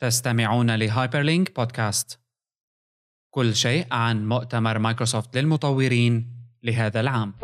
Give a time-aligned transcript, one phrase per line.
[0.00, 2.20] تستمعون لهايبرلينك بودكاست
[3.30, 7.34] كل شيء عن مؤتمر مايكروسوفت للمطورين لهذا العام.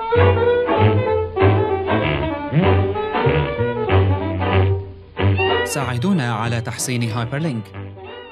[5.64, 7.64] ساعدونا على تحسين هايبرلينك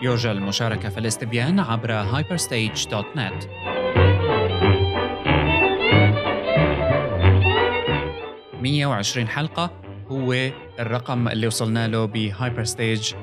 [0.02, 3.46] يرجى المشاركة في الاستبيان عبر hyperstage.net
[8.62, 9.70] 120 حلقة
[10.08, 10.32] هو
[10.78, 13.14] الرقم اللي وصلنا له بهايبر ستيج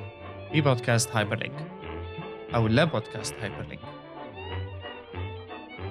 [0.53, 1.71] ببودكاست هايبر لينك
[2.55, 3.81] أو لا بودكاست هايبر لينك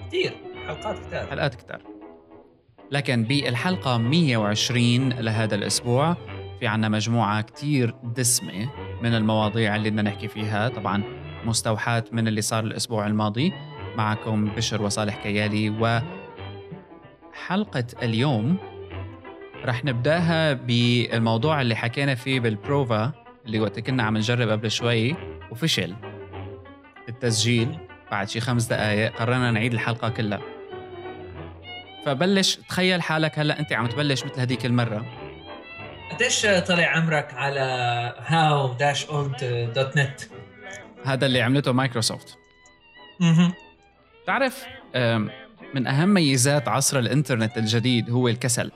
[0.08, 0.32] كثير
[0.66, 1.80] حلقات كثير حلقات كتار
[2.90, 6.16] لكن بالحلقة 120 لهذا الأسبوع
[6.60, 8.70] في عنا مجموعة كتير دسمة
[9.02, 10.68] من المواضيع اللي بدنا نحكي فيها.
[10.68, 11.02] طبعا
[11.45, 13.52] مستوحاة من اللي صار الأسبوع الماضي.
[13.96, 16.00] معكم بشر وصالح كيالي
[17.34, 18.56] وحلقة اليوم
[19.64, 23.25] رح نبدأها بالموضوع اللي حكينا فيه بالبروفا.
[23.46, 25.16] اللي وقت كنا عم نجرب قبل شوي
[25.50, 25.95] وفشل
[27.09, 27.78] التسجيل
[28.10, 30.40] بعد شي خمس دقائق قررنا نعيد الحلقة كلها.
[32.07, 35.07] فبلش تخيل حالك هلأ أنت عم تبلش مثل هديك المرة.
[36.12, 37.60] قديش طلع عمرك على
[38.26, 40.20] هاو داش اولد دوت نت
[41.04, 42.38] هذا اللي عملته مايكروسوفت.
[43.23, 43.52] أها
[44.26, 44.66] تعرف
[45.74, 48.73] من أهم ميزات عصر الإنترنت الجديد هو الكسل.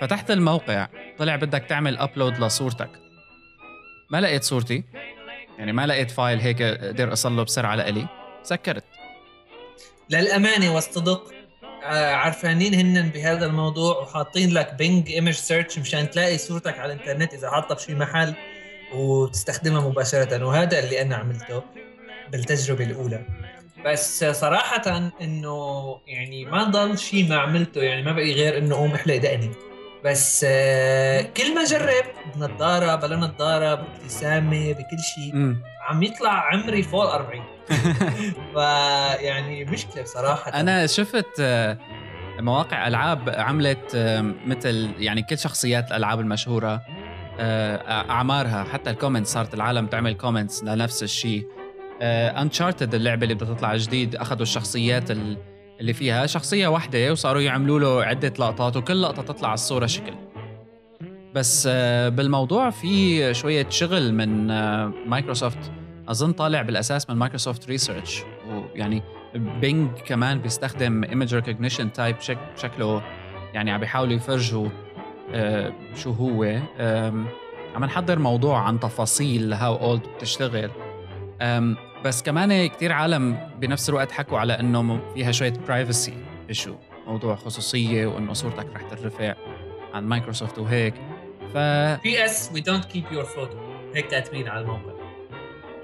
[0.00, 3.03] فتحت الموقع طلع بدك تعمل upload لصورتك.
[4.14, 4.84] ما لقيت صورتي.
[5.58, 8.06] يعني ما لقيت file هيك أقدر أصله بسرعة لإلي
[8.42, 8.84] سكرت.
[10.10, 11.32] للأمانة والصدق
[11.84, 17.34] آه، عرفانين هن بهذا الموضوع وحاطين لك Bing image search مشان تلاقي صورتك على الإنترنت
[17.34, 18.34] إذا حاطها بشي محل
[18.94, 20.44] وتستخدمها مباشرة.
[20.44, 21.62] وهذا اللي أنا عملته
[22.32, 23.26] بالتجربة الأولى.
[23.84, 27.82] بس صراحة إنه يعني ما ضل شيء ما عملته.
[27.82, 29.50] يعني ما بقي غير إنه قوم أحلق دقني.
[30.04, 32.04] بس آه، كل ما جرب
[32.36, 35.56] بنضارة بلا نضارة بابتسامة بكل شيء.
[35.88, 37.44] عم يطلع عمري فوق 40
[38.54, 40.60] فيعني مشكلة بصراحة.
[40.60, 41.78] أنا شفت آه،
[42.40, 46.82] مواقع ألعاب عملت آه، مثل يعني كل شخصيات الألعاب المشهورة
[47.40, 51.46] أعمارها حتى ال comments صارت العالم تعمل comments لنفس الشيء.
[52.02, 55.38] Uncharted اللعبة اللي بدها تطلع جديد أخذوا الشخصيات ال-
[55.80, 60.12] اللي فيها شخصية واحدة وصاروا يعملوا له عدة لقطات وكل لقطة تطلع على الصورة شكل.
[61.34, 65.72] بس آه، بالموضوع في شوية شغل من آه، مايكروسوفت.
[66.08, 69.02] أظن طالع بالأساس من مايكروسوفت Research ويعني
[69.34, 72.16] Bing كمان بيستخدم image recognition type
[72.56, 73.02] شكله
[73.54, 74.68] يعني عم بيحاولوا يفرجوا
[75.32, 76.44] آه، شو هو.
[77.74, 80.70] عم نحضر موضوع عن تفاصيل How Old بتشتغل.
[82.04, 86.14] بس كمان كتير عالم بنفس الوقت حكوا على إنه فيها شوية privacy
[86.48, 86.74] issue
[87.06, 89.34] موضوع خصوصية وإنه صورتك رح ترفع
[89.94, 90.94] عن مايكروسوفت وهيك.
[91.54, 91.56] ف
[92.02, 92.50] P.S.
[92.54, 93.56] we don't keep your photo
[93.94, 94.92] هيك كاتبين على الموقع.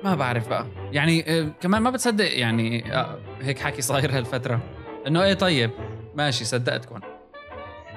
[0.04, 0.66] ما بعرف بقى.
[0.92, 4.60] يعني آه، كمان ما بتصدق يعني آه، هيك حكي صاير هالفترة.
[5.06, 5.70] إنه إيه طيب
[6.14, 7.00] ماشي صدقتكم.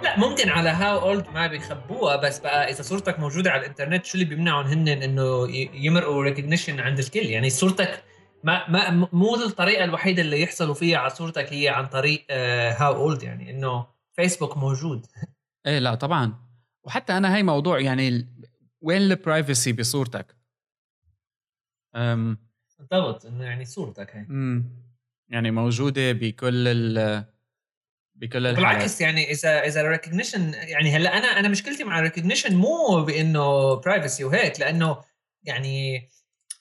[0.03, 4.13] لا ممكن على How Old ما بيخبوها بس بقى إذا صورتك موجودة على الإنترنت شو
[4.17, 8.03] اللي بيمنعهم هن إنه يمرقوا recognition عند الكل؟ يعني صورتك
[8.43, 13.23] ما ما مو الطريقة الوحيدة اللي يحصلوا فيها على صورتك هي عن طريق How Old
[13.23, 15.05] يعني إنه فيسبوك موجود.
[15.67, 16.33] إيه لا طبعا.
[16.83, 18.27] وحتى أنا هاي موضوع يعني
[18.81, 20.35] وين ال privacy بصورتك؟
[22.79, 24.65] بالضبط إنه يعني صورتك هي أمم،
[25.29, 27.25] يعني موجودة بكل ال
[28.15, 28.57] بكل الحالات.
[28.57, 33.03] بالعكس يعني إذا إذا ال recognition يعني هلأ أنا أنا مشكلتي مع ال recognition مو
[33.07, 34.97] بإنه privacy وهيك لأنه
[35.43, 36.07] يعني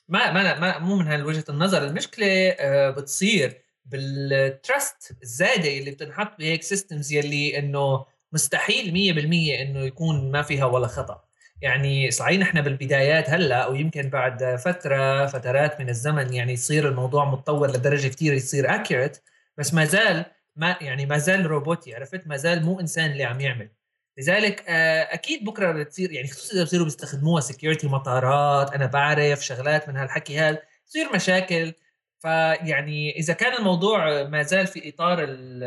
[0.07, 1.83] ما ما, ما مو من هالوجهة النظر.
[1.87, 9.79] المشكلة آه، بتصير بال trust الزايدة اللي بتنحط بهيك systems يلي إنه مستحيل 100% إنه
[9.79, 11.23] يكون ما فيها ولا خطأ.
[11.61, 17.69] يعني صحيح نحن بالبدايات هلأ ويمكن بعد فترة فترات من الزمن يعني يصير الموضوع متطور
[17.71, 19.17] لدرجة كثير يصير accurate
[19.57, 20.25] بس ما زال
[20.55, 23.69] ما يعني ما زال روبوتي عرفت؟ ما زال مو إنسان اللي عم يعمل.
[24.17, 29.89] لذلك آه، أكيد بكرة بتصير يعني خصوصا إذا بصيروا بيستخدموها security مطارات أنا بعرف شغلات
[29.89, 31.73] من هالحكي هذا بتصير مشاكل
[32.19, 35.63] فيعني إذا كان الموضوع ما زال في إطار ال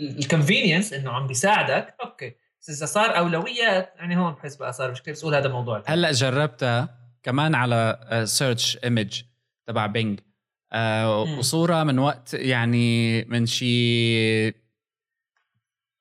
[0.00, 4.90] ال convenience إنه عم بيساعدك okay بس إذا صار اولويات يعني هون بحس بقى صار
[4.90, 5.82] مشكلة بس هذا موضوع.
[5.86, 9.22] هلأ جربتها كمان على search image
[9.66, 10.20] تبع Bing
[10.72, 11.38] آه،.
[11.38, 14.50] وصورة من وقت يعني من شي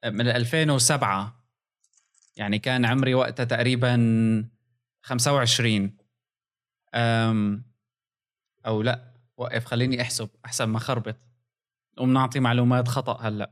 [0.06, 1.46] من 2007
[2.38, 3.96] يعني كان عمري وقتها تقريبا
[5.02, 5.98] 25
[6.96, 7.64] أم
[8.66, 11.16] أو لا وقف خليني أحسب أحسن ما خربط
[11.98, 13.52] قوم نعطي معلومات خطأ هلأ.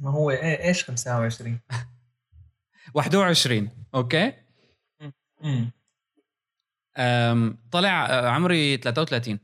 [0.00, 1.60] ما هو إيه إيش 25
[2.94, 4.32] 21 أوكي؟
[5.42, 5.70] مم.
[7.70, 9.38] طلع آه، عمري 33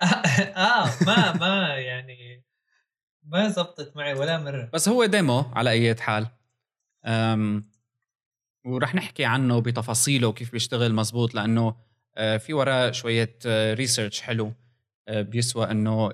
[0.56, 2.29] آه ما ما يعني
[3.30, 4.70] ما زبطت معي ولا مرة.
[4.72, 6.26] بس هو ديمو على أي حال.
[7.04, 7.70] أم
[8.66, 11.74] ورح نحكي عنه بتفاصيله وكيف بيشتغل مزبوط لأنه
[12.16, 13.38] آه، في وراه شوية
[13.74, 14.52] research حلو
[15.10, 16.10] بيسوى إنه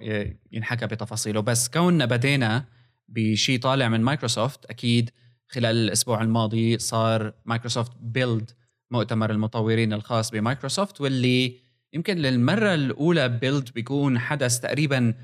[0.52, 1.40] ينحكى بتفاصيله.
[1.40, 2.64] بس كوننا بدينا
[3.08, 5.10] بشيء طالع من مايكروسوفت أكيد
[5.48, 8.50] خلال الأسبوع الماضي صار مايكروسوفت Build
[8.90, 11.56] مؤتمر المطورين الخاص بمايكروسوفت واللي
[11.92, 15.14] يمكن للمرة الأولى Build بيكون حدث تقريبا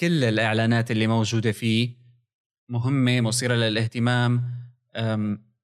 [0.00, 1.90] كل الإعلانات اللي موجودة فيه
[2.68, 4.44] مهمة مثيرة للاهتمام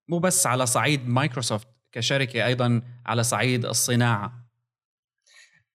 [0.09, 4.45] مو بس على صعيد مايكروسوفت كشركة أيضا على صعيد الصناعة.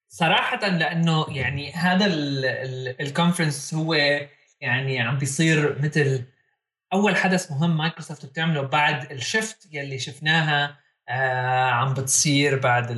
[0.10, 2.06] صراحة لأنه يعني هذا
[3.00, 3.94] ال conference هو
[4.62, 6.24] يعني عم بيصير مثل
[6.94, 10.80] أول حدث مهم مايكروسوفت بتعمله بعد ال shift يلي شفناها
[11.72, 12.90] عم بتصير بعد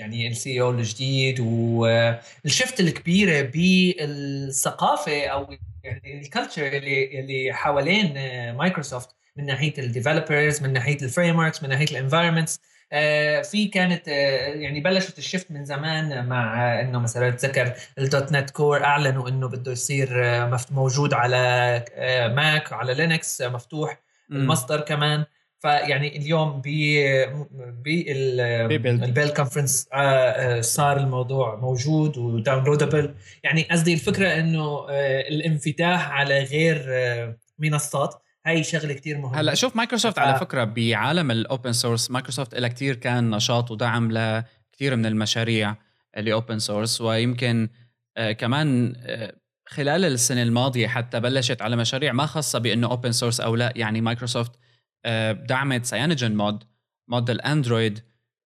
[0.00, 8.14] يعني ال CEO الجديد وال shift الكبيرة بالثقافة أو يعني ال culture اللي اللي حوالين
[8.56, 12.60] مايكروسوفت من ناحية ال developers من ناحية ال frameworks من ناحية ال environments
[12.92, 14.12] آه، في كانت آه،
[14.54, 19.28] يعني بلشت ال shift من زمان مع آه، إنه مثلا تذكر ال .NET Core أعلنوا
[19.28, 20.08] إنه بده يصير
[20.70, 21.84] موجود على
[22.36, 24.00] ماك وعلى لينكس مفتوح.
[24.30, 25.24] المصدر كمان.
[25.60, 26.68] فيعني اليوم ب
[27.84, 29.88] بال Build conference
[30.60, 33.14] صار الموضوع موجود و downloadable
[33.44, 34.86] يعني قصدي الفكرة إنه
[35.28, 36.86] الانفتاح على غير
[37.58, 38.14] منصات
[38.46, 39.40] هاي شغلة كتير مهمة.
[39.40, 40.18] هلا شوف مايكروسوفت ف...
[40.18, 45.76] على فكرة بعالم ال open source مايكروسوفت لها كتير كان نشاط ودعم لكثير من المشاريع
[46.16, 47.68] اللي open source ويمكن
[48.16, 49.34] آه كمان آه
[49.66, 54.00] خلال السنة الماضية حتى بلشت على مشاريع ما خاصة بإنه open source أو لا يعني
[54.00, 54.67] مايكروسوفت آه
[55.32, 56.64] دعمت CyanogenMod
[57.08, 58.00] mod الأندرويد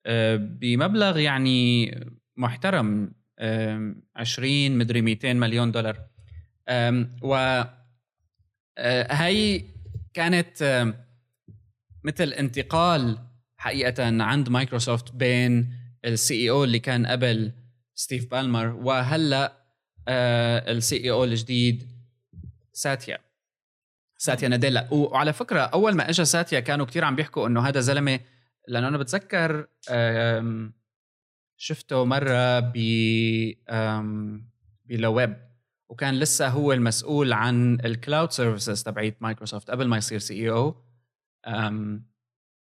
[0.07, 1.91] آه بمبلغ يعني
[2.37, 3.13] محترم
[4.17, 6.07] 20 مدري 200 مليون دولار.
[7.23, 7.63] و
[8.79, 9.65] آه، هاي
[10.15, 10.87] كانت
[12.05, 13.19] مثل انتقال
[13.57, 17.53] حقيقة عند مايكروسوفت بين ال CEO اللي كان قبل
[17.95, 19.53] ستيف بالمر وهلأ
[20.09, 21.93] ال CEO الجديد
[22.73, 23.19] ساتيا.
[24.23, 24.89] ساتيا ناديلا.
[24.91, 28.21] وعلى فكرة أول ما اجى ساتيا كانوا كتير عم بيحكوا إنه هذا زلمة
[28.69, 29.67] لأنه أنا بتذكر
[31.57, 32.73] شفته مرة ب
[34.85, 35.37] ب LeWeb
[35.89, 40.85] وكان لسه هو المسؤول عن ال cloud services تبعيت مايكروسوفت قبل ما يصير CEO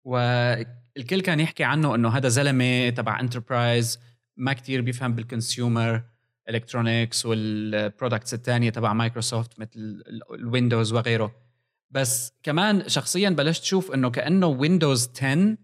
[0.04, 4.00] والكل كان يحكي عنه إنه هذا زلمة تبع enterprise
[4.38, 6.04] ما كتير بيفهم بال consumer
[6.50, 11.49] electronics وال products الثانية تبع مايكروسوفت مثل الويندوز وغيره.
[11.92, 15.58] بس كمان شخصيا بلشت أشوف إنه كأنه ويندوز 10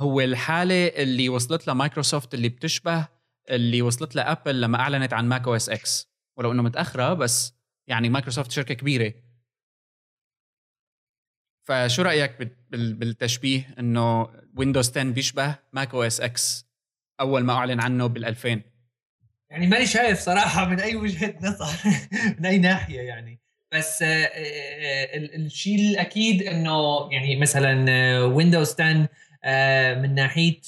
[0.00, 3.08] هو الحالة اللي وصلت لها مايكروسوفت اللي بتشبه
[3.50, 7.54] اللي وصلت لها ابل لما أعلنت عن Mac OS X ولو إنه متأخرة بس
[7.86, 9.14] يعني مايكروسوفت شركة كبيرة.
[11.68, 16.66] فشو رأيك بالتشبيه إنه ويندوز 10 بيشبه Mac OS X
[17.20, 18.62] أول ما أعلن عنه بال 2000
[19.50, 21.72] يعني ماني شايف صراحة من أي وجهة نظر
[22.38, 23.41] من أي ناحية يعني.
[23.72, 29.08] بس آه، آه، الشيء الأكيد إنه يعني مثلا ويندوز 10
[30.00, 30.60] من ناحية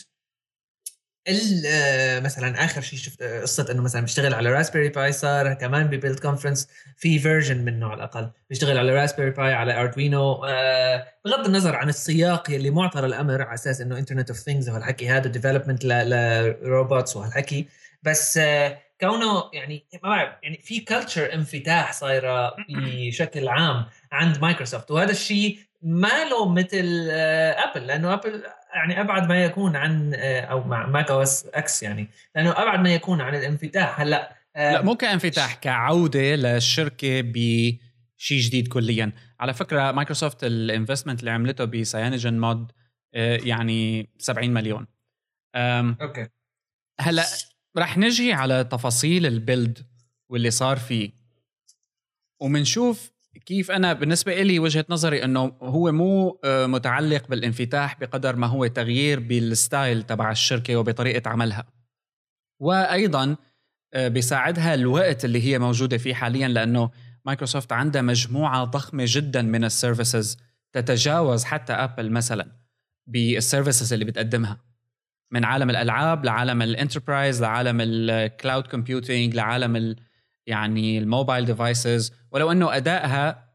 [1.67, 5.87] آه، مثلا آخر شيء شفت آه، قصة إنه مثلا بيشتغل على Raspberry Pi صار كمان
[5.86, 8.31] ب Build Conference في version منه على الأقل.
[8.51, 13.55] بيشتغل على Raspberry Pi على Arduino آه، بغض النظر عن السياق يلي معطى للامر على
[13.55, 17.69] أساس إنه Internet of Things وهالحكي هذا development ل robots وهالحكي.
[18.03, 18.41] بس
[19.01, 25.58] كونه يعني ما بعرف يعني في culture انفتاح صايرة بشكل عام عند مايكروسوفت وهذا الشيء
[25.82, 28.43] ما له مثل ابل لأنه ابل
[28.74, 32.94] يعني أبعد ما يكون عن آه، أو مع Mac OS X يعني لأنه أبعد ما
[32.94, 39.13] يكون عن الانفتاح هلأ آه، لا مو كانفتاح كعودة للشركة بشيء جديد كليا.
[39.41, 42.72] على فكرة مايكروسوفت ال investment اللي عملته ب CyanogenMod
[43.15, 44.86] آه، يعني 70 مليون.
[45.56, 46.29] أوكي.
[47.01, 47.24] هلأ
[47.76, 49.79] رح نجي على تفاصيل ال Build
[50.28, 51.10] واللي صار فيه.
[52.40, 53.10] ومنشوف
[53.46, 58.66] كيف أنا بالنسبة لي وجهة نظري إنه هو مو آه، متعلق بالانفتاح بقدر ما هو
[58.66, 61.66] تغيير بال style تبع الشركة وبطريقة عملها.
[62.60, 63.36] وأيضا
[63.94, 66.90] آه، بيساعدها الوقت اللي هي موجودة فيه حاليا لأنه
[67.24, 70.36] مايكروسوفت عندها مجموعة ضخمة جدا من ال services
[70.72, 72.56] تتجاوز حتى ابل مثلا
[73.06, 74.73] بال services اللي بتقدمها.
[75.34, 79.96] من عالم الألعاب لعالم ال enterprise لعالم ال cloud computing لعالم
[80.46, 83.55] يعني ال mobile devices ولو إنه أدائها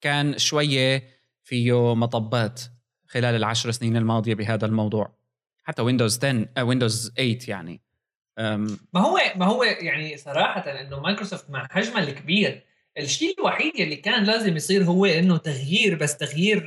[0.00, 1.02] كان شوية
[1.42, 2.60] فيه مطبات
[3.06, 5.18] خلال العشر سنين الماضية بهذا الموضوع.
[5.64, 7.82] حتى ويندوز 10 ويندوز 8 يعني.
[8.92, 12.64] ما هو ما هو يعني صراحة إنه مايكروسوفت مع حجمها الكبير
[12.98, 16.62] الشيء الوحيد اللي كان لازم يصير هو إنه تغيير بس تغيير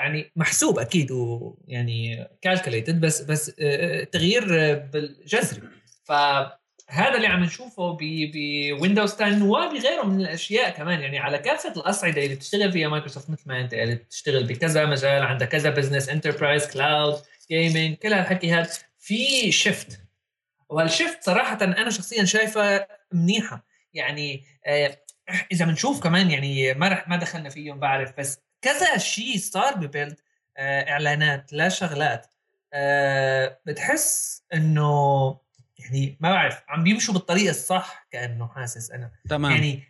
[0.00, 3.46] يعني محسوب أكيد ويعني calculated بس بس
[4.12, 4.44] تغيير
[4.78, 5.62] بالجذري.
[6.04, 11.00] فهذا اللي عم نشوفه بويندوز 10 وبغيره من الأشياء كمان.
[11.00, 15.22] يعني على كافة الأصعدة اللي بتشتغل فيها مايكروسوفت مثل ما أنت قلت بتشتغل بكذا مجال
[15.22, 17.14] عندها كذا business enterprise cloud
[17.50, 20.00] gaming كل هالحكي هذا في shift
[20.68, 23.64] وال shift صراحة أنا شخصيا شايفه منيحة.
[23.94, 24.98] يعني آه،
[25.52, 30.16] إذا بنشوف كمان يعني ما رح ما دخلنا فيهم بعرف بس كذا شيء صار ببيلد
[30.56, 32.26] آه، إعلانات لا شغلات.
[32.72, 35.36] آه، بتحس إنه
[35.78, 39.10] يعني ما بعرف عم بيمشوا بالطريقة الصح كأنه حاسس أنا.
[39.28, 39.52] تمام.
[39.52, 39.82] يعني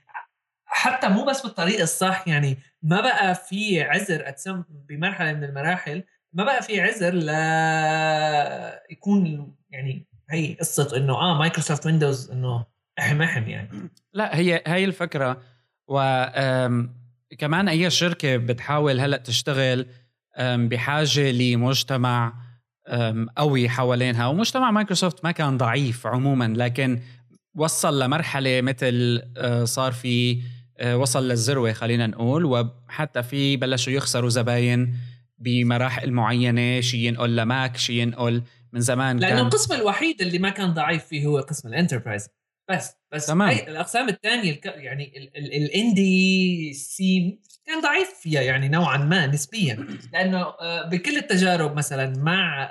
[0.67, 6.45] حتى مو بس بالطريقة الصح يعني ما بقى في عذر اتسم بمرحلة من المراحل ما
[6.45, 7.29] بقى في عذر ل
[8.91, 12.67] يكون يعني هي قصة إنه آه مايكروسوفت ويندوز إنه
[12.99, 13.91] احم احم يعني.
[14.13, 15.43] لا هي هي الفكرة.
[15.89, 15.99] و
[17.39, 19.87] كمان أي شركة بتحاول هلأ تشتغل
[20.39, 22.35] بحاجة لمجتمع
[23.37, 27.01] قوي حوالينها ومجتمع مايكروسوفت ما كان ضعيف عموما لكن
[27.55, 30.43] وصل لمرحلة مثل آه، صار في
[30.79, 34.95] آه، وصل للذروة خلينا نقول وحتى في بلشوا يخسروا زباين
[35.39, 40.39] بمراحل معينة شيء ينقل ل Mac شيء ينقل من زمان لأنه كان القسم الوحيد اللي
[40.39, 42.29] ما كان ضعيف فيه هو قسم ال enterprise.
[42.71, 43.51] بس بس تمام.
[43.51, 50.89] الأقسام الثانية يعني ال indie scene كان ضعيف فيها يعني نوعا ما نسبيا لأنه آه،
[50.89, 52.71] بكل التجارب مثلا مع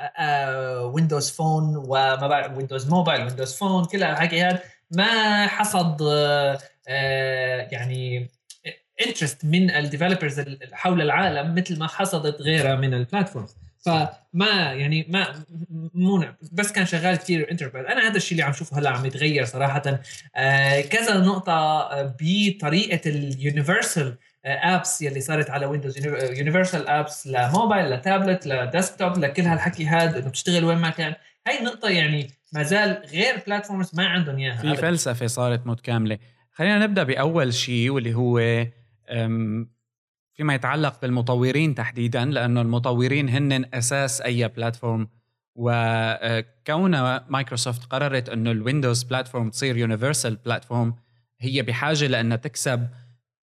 [0.81, 7.67] Windows Phone وما بعرف Windows Mobile Windows Phone كل الحكي هذا ما حصد آه، آه،
[7.71, 8.29] يعني
[9.07, 13.55] interest من ال developers حول العالم مثل ما حصدت غيرها من ال platforms
[13.85, 15.43] فما يعني ما
[15.93, 19.45] مو بس كان شغال كثير enterprise أنا هذا الشيء اللي عم شوفه هلأ عم يتغير
[19.45, 19.99] صراحة.
[20.35, 25.97] آه كذا نقطة آه، بطريقة ال universal apps يلي صارت على Windows
[26.37, 30.89] universal apps ل mobile ل tablet ل desktop لكل هالحكي هذا إنه بتشتغل وين ما
[30.89, 31.13] كان.
[31.47, 36.17] هاي النقطة يعني ما زال غير platforms ما عندهم إياها في فلسفة صارت متكاملة.
[36.51, 38.39] خلينا نبدأ بأول شيء واللي هو
[40.39, 45.07] فيما يتعلق بالمطورين تحديدا لأنه المطورين هن أساس أي platform
[45.55, 50.95] وكون مايكروسوفت قررت إنه ال Windows platform تصير universal platform
[51.39, 52.87] هي بحاجة لانها تكسب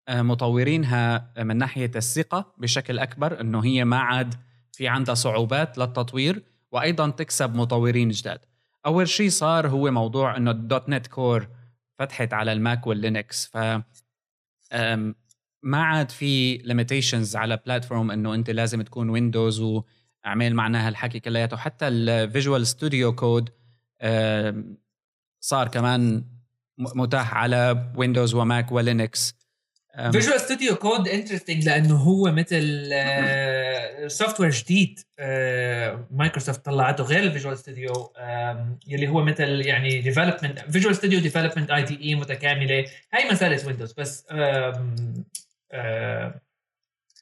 [0.09, 4.35] مطورينها من ناحية الثقة بشكل أكبر إنه هي ما عاد
[4.71, 8.39] في عندها صعوبات للتطوير وأيضا تكسب مطورين جداد.
[8.85, 11.47] أول شيء صار هو موضوع إنه ال .NET Core
[11.99, 13.57] فتحت على ال Mac وال Linux ف
[15.67, 21.57] ما عاد في limitations على platform إنه أنت لازم تكون ويندوز واعمل معناها الحكي كلياته.
[21.57, 23.49] حتى ال Visual Studio Code
[25.39, 26.23] صار كمان
[26.77, 29.37] متاح على ويندوز و Mac و Linux
[30.11, 32.89] Visual Studio Code interesting لأنه هو مثل
[34.07, 34.99] software جديد
[36.11, 38.13] مايكروسوفت طلعته غير ال Visual Studio
[38.87, 42.85] يلي هو مثل يعني development Visual Studio development IDE متكاملة.
[43.13, 44.93] هاي ما زالت ويندوز بس آه،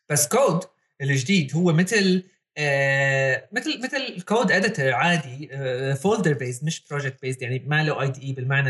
[0.09, 0.63] بس كود
[1.01, 2.23] الجديد هو مثل
[2.57, 5.49] آه مثل مثل code editor عادي
[5.95, 8.69] folder آه based مش project based يعني ما له IDE بالمعنى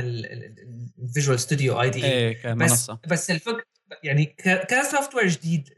[1.00, 3.64] ال Visual Studio IDE بس بس الفكرة
[4.04, 4.26] يعني
[4.70, 5.70] كسوفتوير جديد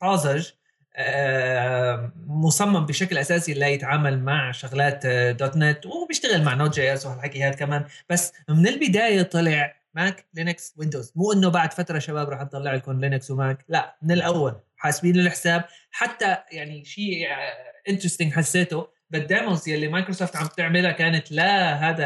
[0.00, 0.50] طازج
[0.94, 7.06] آه مصمم بشكل أساسي لا يتعامل مع شغلات dot آه، نت وبيشتغل مع Node JS
[7.06, 7.84] وهالحكي هذا كمان.
[8.10, 13.00] بس من البداية طلع Mac Linux Windows مو إنه بعد فترة شباب راح نطلع لكم
[13.00, 14.60] Linux و Mac لا من الأول.
[14.76, 17.26] حاسبين الحساب حتى يعني شيء
[17.88, 22.04] interesting حسيته بال demos يلي مايكروسوفت عم تعملها كانت لا هذا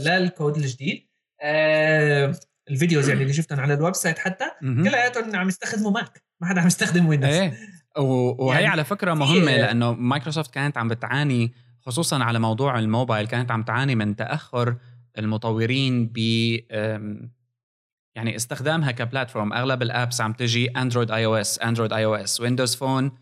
[0.00, 1.08] لا الكود الجديد.
[1.42, 2.34] آه
[2.70, 6.60] ال videos يعني اللي شفتهم على ال website حتى كلياتهم عم يستخدموا Mac ما حدا
[6.60, 7.52] عم يستخدم Windows إيه.
[7.96, 13.50] وهي يعني على فكرة مهمة لأنه مايكروسوفت كانت عم بتعاني خصوصا على موضوع الموبايل كانت
[13.50, 14.76] عم تعاني من تأخر
[15.18, 16.18] المطورين ب
[18.16, 22.04] يعني استخدامها ك platform أغلب ال apps عم تجي اندرويد اي أو اس اندرويد اي
[22.04, 23.12] أو اس ويندوز فون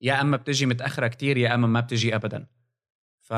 [0.00, 2.46] يا أما بتجي متأخرة كتير يا أما ما بتجي ابدا.
[3.20, 3.32] ف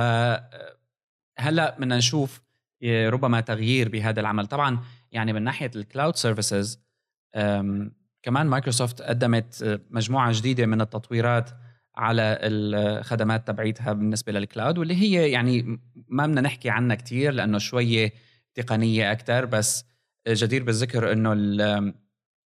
[1.39, 2.41] هلأ بدنا نشوف
[2.85, 4.47] ربما تغيير بهذا العمل.
[4.47, 4.81] طبعا
[5.13, 6.81] يعني من ناحية ال cloud services
[8.23, 11.51] كمان مايكروسوفت قدمت مجموعة جديدة من التطويرات
[11.97, 17.59] على الخدمات تبعيتها بالنسبة لل cloud واللي هي يعني ما بدنا نحكي عنها كثير لأنه
[17.59, 18.13] شوية
[18.55, 19.85] تقنية أكثر بس
[20.29, 21.33] جدير بالذكر إنه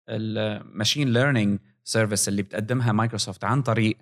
[0.09, 3.97] ال machine learning service اللي بتقدمها مايكروسوفت عن طريق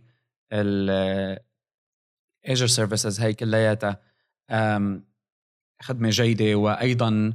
[2.48, 4.02] Azure services هي كلياتها
[5.82, 7.34] خدمة جيدة وأيضا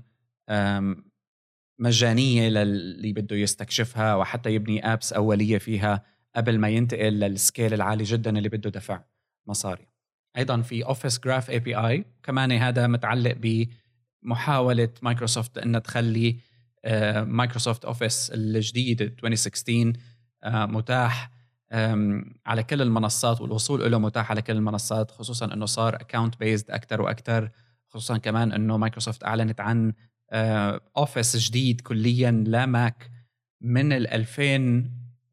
[1.79, 6.16] مجانية للي بده يستكشفها وحتى يبني apps أولية فيها.
[6.37, 9.05] قبل ما ينتقل لل scale العالي جدا اللي بده دفع
[9.47, 9.87] مصاري.
[10.37, 13.37] أيضا في Office Graph API كمان هذا متعلق
[14.23, 16.37] بمحاولة مايكروسوفت إنها تخلي
[17.25, 19.93] مايكروسوفت Office الجديد 2016
[20.45, 21.31] آه، متاح
[22.47, 27.03] على كل المنصات والوصول له متاح على كل المنصات خصوصا إنه صار account based أكثر
[27.03, 27.51] وأكثر
[27.89, 29.93] خصوصا كمان إنه مايكروسوفت أعلنت عن
[30.97, 33.11] Office آه، جديد كليا ل Mac
[33.61, 34.07] من ال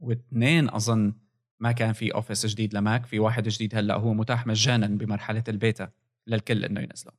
[0.04, 1.14] 2002 أظن
[1.60, 5.44] ما كان في Office جديد ل Mac في واحد جديد هلأ هو متاح مجانا بمرحلة
[5.48, 5.90] البيتا
[6.28, 7.12] للكل إنه ينزله.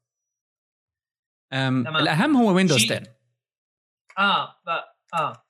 [2.01, 3.03] الأهم هو Windows 10
[4.19, 4.69] آه ب...
[5.15, 5.45] آه.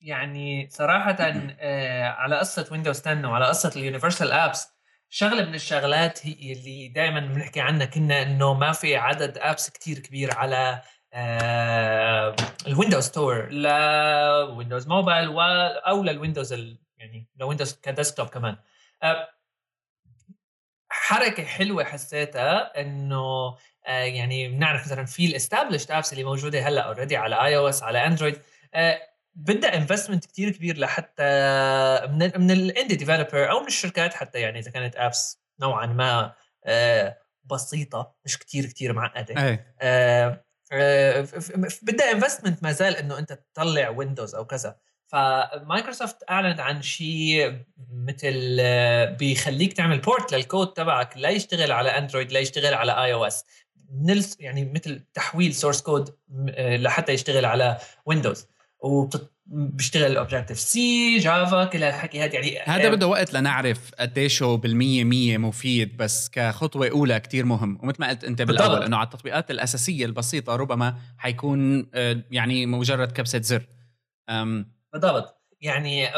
[0.00, 4.68] يعني صراحة آه على قصة Windows 10 وعلى قصة ال universal apps
[5.08, 9.98] شغلة من الشغلات هي اللي دائما بنحكي عنها كنا إنه ما في عدد apps كتير
[9.98, 10.82] كبير على آه
[12.66, 15.28] ال Windows Store ل Windows Mobile
[15.86, 16.52] أو لل Windows
[16.98, 18.56] يعني ل Windows ك desktop كمان.
[19.02, 19.28] آه
[20.88, 23.56] حركة حلوة حسيتها إنه
[23.86, 28.06] آه يعني بنعرف مثلا في ال established apps اللي موجودة هلأ already على iOS على
[28.06, 28.40] Android
[28.74, 29.00] آه
[29.34, 31.22] بدها investment كتير كبير لحتى
[32.10, 36.34] من من ال indie developer أو من الشركات حتى يعني إذا كانت apps نوعا ما
[36.64, 39.48] آه، بسيطة مش كتير كتير معقدة.
[39.48, 39.64] أي.
[40.72, 41.26] آه، آه،
[41.82, 44.76] بدها investment ما زال إنه أنت تطلع Windows أو كذا.
[45.06, 47.58] فمايكروسوفت أعلنت عن شيء
[47.92, 48.56] مثل
[49.18, 53.44] بيخليك تعمل port للكود تبعك لا يشتغل على اندرويد لا يشتغل على اي أو اس
[54.40, 56.16] يعني مثل تحويل source code
[56.58, 58.46] لحتى يشتغل على Windows
[59.50, 65.38] وبيشتغل Objective C Java كل هالحكي هذا يعني هذا بده وقت لنعرف قديش بالمية مية
[65.38, 67.78] مفيد بس كخطوة أولى كتير مهم.
[67.82, 68.84] ومثل ما قلت أنت بالأول بالضبط.
[68.84, 73.66] إنه على التطبيقات الأساسية البسيطة ربما حيكون آه، يعني مجرد كبسة زر.
[74.92, 75.36] بالضبط.
[75.60, 76.08] يعني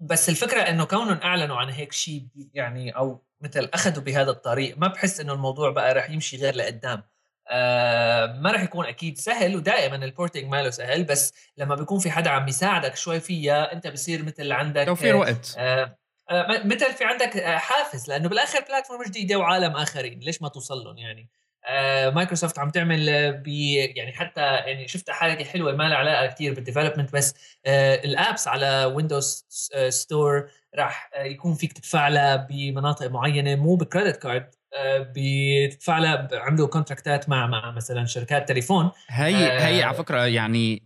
[0.00, 4.88] بس الفكرة إنه كونهم أعلنوا عن هيك شيء يعني أو مثل أخذوا بهذا الطريق ما
[4.88, 7.02] بحس إنه الموضوع بقى رح يمشي غير لقدام.
[7.48, 12.10] آه ما راح يكون أكيد سهل ودائما ال porting ماله سهل بس لما بيكون في
[12.10, 15.54] حدا عم يساعدك شوي فيها أنت بصير مثل عندك توفير وقت.
[15.58, 15.98] آه
[16.30, 20.84] آه مثل في عندك آه، حافز لأنه بالآخر platform جديدة وعالم آخرين ليش ما توصل
[20.84, 21.28] لهم يعني؟
[21.66, 26.54] آه مايكروسوفت عم تعمل بي يعني حتى يعني شفت حركة حلوة ما لها علاقة كثير
[26.54, 27.34] بال development بس
[27.66, 29.46] آه ال apps على Windows
[29.88, 36.68] Store راح يكون فيك تدفع لها بمناطق معينة مو ب credit card بتدفع لها عملوا
[36.68, 38.90] contract ات مع مع مثلا شركات تليفون.
[39.08, 40.82] هي آه هي على فكرة يعني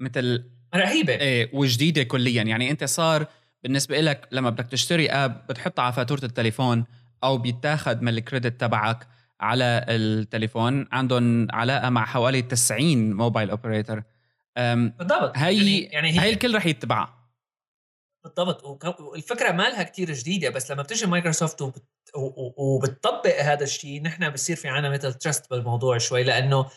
[0.00, 1.12] مثل رهيبة.
[1.12, 2.42] إيه وجديدة كليا.
[2.42, 3.26] يعني أنت صار
[3.62, 6.84] بالنسبة لك لما بدك تشتري app بتحطها على فاتورة التليفون
[7.24, 9.06] أو بيتاخذ من ال credit تبعك
[9.40, 10.86] على التليفون.
[10.92, 14.02] عندهم علاقة مع حوالي 90 mobile operator
[14.56, 15.32] بالضبط.
[15.36, 17.21] هي يعني, يعني هي, هي الكل رح يتبعها.
[18.24, 18.84] بالضبط.
[19.00, 21.84] والفكرة ما لها كثير جديدة بس لما بتجي مايكروسوفت وبت...
[22.56, 26.70] وبتطبق هذا الشيء نحن بصير في عنا مثل trust بالموضوع شوي لأنه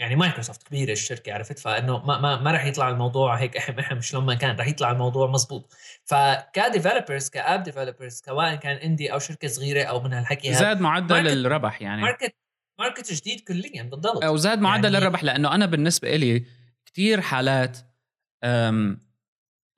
[0.00, 4.00] يعني مايكروسوفت كبيرة الشركة عرفت؟ فإنه ما ما, ما راح يطلع الموضوع هيك احم احم
[4.00, 5.74] شلون ما كان راح يطلع الموضوع مزبوط.
[6.04, 10.80] فك developers ك app developers سواء كان indie أو شركة صغيرة أو من هالحكي زاد
[10.80, 12.02] معدل market الربح يعني.
[12.02, 12.34] market
[12.80, 14.24] market جديد كليا بالضبط.
[14.24, 16.44] أو زاد معدل يعني الربح لأنه أنا بالنسبة لي
[16.86, 17.78] كثير حالات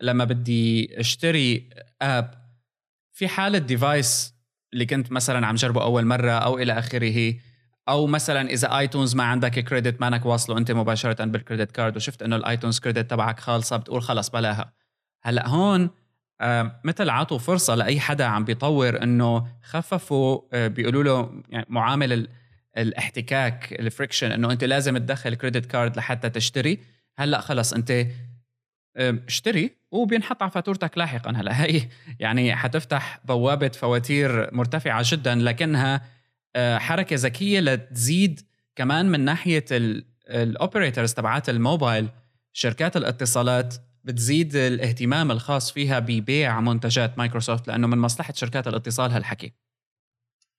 [0.01, 1.71] لما بدي اشتري
[2.03, 2.35] app
[3.13, 4.35] في حالة device
[4.73, 7.35] اللي كنت مثلا عم جربه أول مرة أو إلى آخره
[7.89, 12.23] أو مثلا إذا iTunes ما عندك credit مانك واصله أنت مباشرة بال credit card وشفت
[12.23, 14.73] إنه ال iTunes credit تبعك خالصة بتقول خلص بلاها.
[15.23, 15.91] هلأ هون
[16.41, 22.29] آه مثل عطوا فرصة لأي حدا عم بيطور إنه خففوا آه بيقولوا له يعني معامل
[22.79, 26.79] الاحتكاك ال friction إنه أنت لازم تدخل credit card لحتى تشتري.
[27.19, 28.07] هلأ خلص أنت
[28.97, 31.31] اشتري وبينحط على فاتورتك لاحقا.
[31.31, 31.89] هلا هي
[32.21, 36.03] يعني حتفتح بوابه فواتير مرتفعة جدا لكنها
[36.57, 38.41] آه، حركة ذكية لتزيد
[38.77, 39.65] كمان من ناحية
[40.29, 42.09] ال operators تبعات الموبايل.
[42.53, 43.75] شركات الاتصالات
[44.05, 49.53] بتزيد الاهتمام الخاص فيها ببيع منتجات مايكروسوفت لأنه من مصلحة شركات الاتصال هالحكي.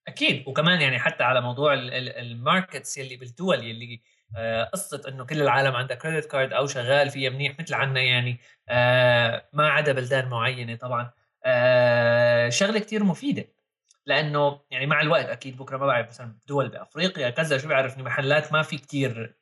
[0.08, 0.44] أكيد.
[0.46, 4.00] وكمان يعني حتى على موضوع ال markets يلي بالدول يلي
[4.72, 8.40] قصة إنه كل العالم عندها credit card أو شغال فيها منيح مثل عنا يعني.
[8.68, 11.10] آه، ما عدا بلدان معينة طبعا.
[11.44, 13.44] آه، شغلة كتير مفيدة
[14.06, 18.52] لأنه يعني مع الوقت أكيد بكرة ما بعرف مثلا دول بأفريقيا كذا شو بعرف محلات
[18.52, 19.36] ما في كتير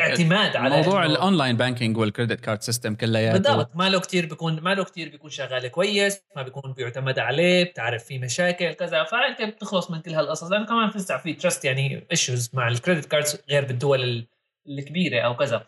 [0.00, 3.38] اعتماد على موضوع ال online banking وال credit card system كلياته.
[3.38, 3.76] بالضبط.
[3.76, 8.04] ما له كثير بيكون ما له كثير بيكون شغال كويس ما بيكون بيعتمد عليه بتعرف
[8.04, 9.04] في مشاكل كذا.
[9.04, 10.50] فأنت بتخلص من كل هالقصص.
[10.50, 14.26] لأنه كمان بتسع في trust يعني issues مع ال credit cards غير بالدول
[14.68, 15.66] الكبيرة أو كذا.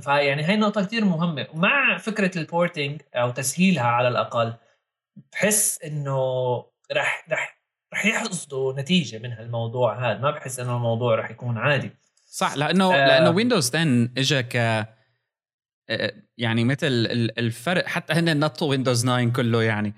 [0.00, 1.46] فيعني هاي نقطه كثير مهمة.
[1.54, 4.54] ومع فكرة ال porting أو تسهيلها على الأقل
[5.32, 6.18] بحس إنه
[6.92, 7.60] رح رح
[7.94, 10.18] رح يحصدوا نتيجة من هالموضوع هذا.
[10.18, 11.90] ما بحس إنه الموضوع رح يكون عادي.
[12.34, 13.06] صح لأنه آه.
[13.08, 16.86] لأنه ويندوز 10 اجى ك آه، يعني مثل
[17.38, 19.94] الفرق حتى هن نطوا ويندوز 9 كله يعني.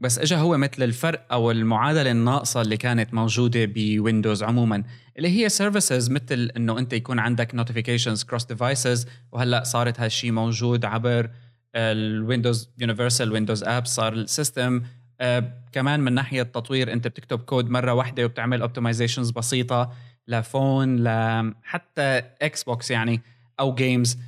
[0.00, 4.84] بس اجى هو مثل الفرق أو المعادلة الناقصة اللي كانت موجودة بويندوز عموما
[5.16, 10.84] اللي هي services مثل إنه أنت يكون عندك notifications cross devices وهلأ صارت هالشيء موجود
[10.84, 11.30] عبر
[11.74, 14.82] الويندوز universal ويندوز app صار ال system
[15.20, 19.92] آه كمان من ناحية تطوير أنت بتكتب كود مرة واحدة وبتعمل optimizations بسيطة.
[20.28, 23.20] ل phone لحتى إكس بوكس يعني
[23.60, 24.18] أو games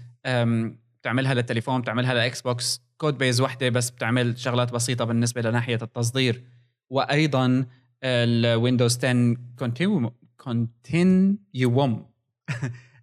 [1.00, 2.85] بتعملها للتليفون بتعملها لإكس بوكس.
[2.98, 6.44] code base وحدة بس بتعمل شغلات بسيطة بالنسبة لناحية التصدير.
[6.90, 7.66] وأيضا
[8.04, 12.07] الويندوز 10 كونتينيوم كونتينيوم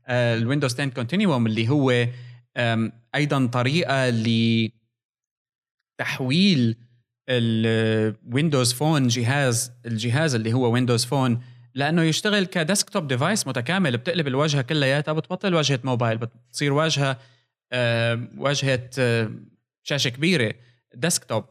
[0.09, 2.07] الويندوز 10 كونتينيوم اللي هو
[3.15, 4.09] أيضا طريقة
[5.99, 6.77] لتحويل
[7.29, 11.41] الويندوز فون جهاز الجهاز اللي هو ويندوز فون
[11.75, 17.17] لأنه يشتغل ك desktop device متكامل بتقلب الواجهه كلياتها بتبطل واجهه موبايل بتصير واجهه
[18.37, 18.89] واجهه
[19.83, 20.53] شاشة كبيرة
[20.95, 21.45] desktop.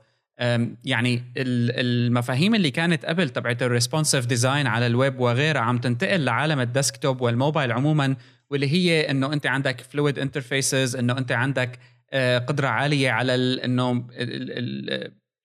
[0.85, 6.61] يعني المفاهيم اللي كانت قبل تبعت ال responsive design على الويب وغيرها عم تنتقل لعالم
[6.61, 8.16] ال desktop والموبايل عموما
[8.50, 11.78] واللي هي إنه أنت عندك fluid interfaces إنه أنت عندك
[12.12, 14.06] آه، قدرة عالية على إنه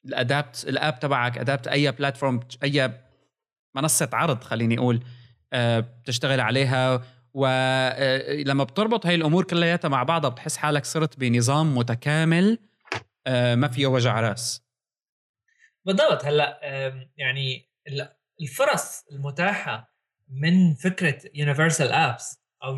[0.06, 2.92] ال adapt ال app تبعك adapt أي platform أي
[3.76, 5.04] منصة عرض خليني أقول
[5.54, 7.02] آه، بتشتغل عليها
[7.34, 12.60] ولما آه، بتربط هاي الأمور كلياتها مع بعضها بتحس حالك صرت بنظام متكامل
[13.28, 14.66] ما فيه وجع رأس.
[15.86, 16.26] بالضبط.
[16.26, 16.60] هلأ
[17.18, 17.70] يعني
[18.42, 19.96] الفرص المتاحة
[20.30, 22.78] من فكرة universal apps أو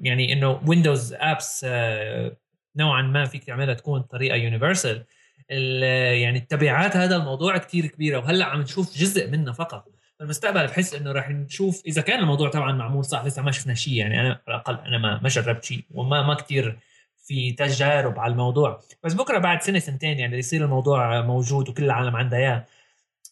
[0.00, 1.66] يعني إنه ويندوز apps
[2.76, 5.04] نوعا ما فيك تعملها تكون طريقة universal
[5.48, 9.88] يعني التبعات هذا الموضوع كتير كبيرة وهلأ عم نشوف جزء منه فقط.
[10.20, 13.92] بالمستقبل بحس إنه راح نشوف إذا كان الموضوع طبعا معمول صح لسه ما شفنا شيء
[13.94, 16.78] يعني أنا على الأقل أنا ما ما جربت شيء وما ما كثير
[17.26, 18.80] في تجارب على الموضوع.
[19.02, 22.66] بس بكرة بعد سنة سنتين يعني يصير الموضوع موجود وكل العالم عندها إياه.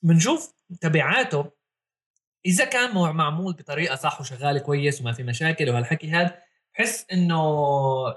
[0.03, 1.51] بنشوف تبعاته
[2.47, 6.39] إذا كان معمول بطريقة صح وشغال كويس وما في مشاكل وهالحكي هذا
[6.75, 7.43] بحس إنه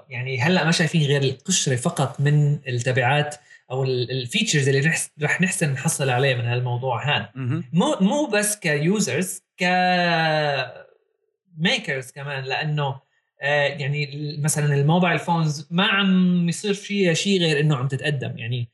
[0.08, 3.36] يعني هلأ ما شايفين غير القشرة فقط من التبعات
[3.70, 7.30] أو ال features اللي رح نحسن نحصل عليه من هالموضوع هذا
[7.72, 9.64] مو مو بس ك users ك
[11.58, 13.00] makers كمان لأنه
[13.42, 14.08] آه يعني
[14.42, 18.38] مثلا ال mobile phones ما عم يصير فيها شيء غير إنه عم تتقدم.
[18.38, 18.68] يعني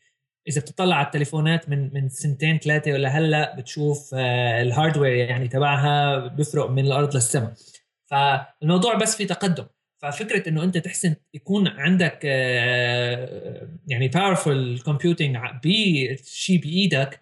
[0.49, 5.49] إذا بتطلع على التليفونات من من سنتين ثلاثة ولا هلأ بتشوف آه ال hardware يعني
[5.49, 7.53] تبعها بيفرق من الأرض للسماء.
[8.07, 9.67] فالموضوع بس في تقدم.
[10.03, 17.21] ففكرة إنه أنت تحسن يكون عندك آه، يعني powerful computing بشيء بإيدك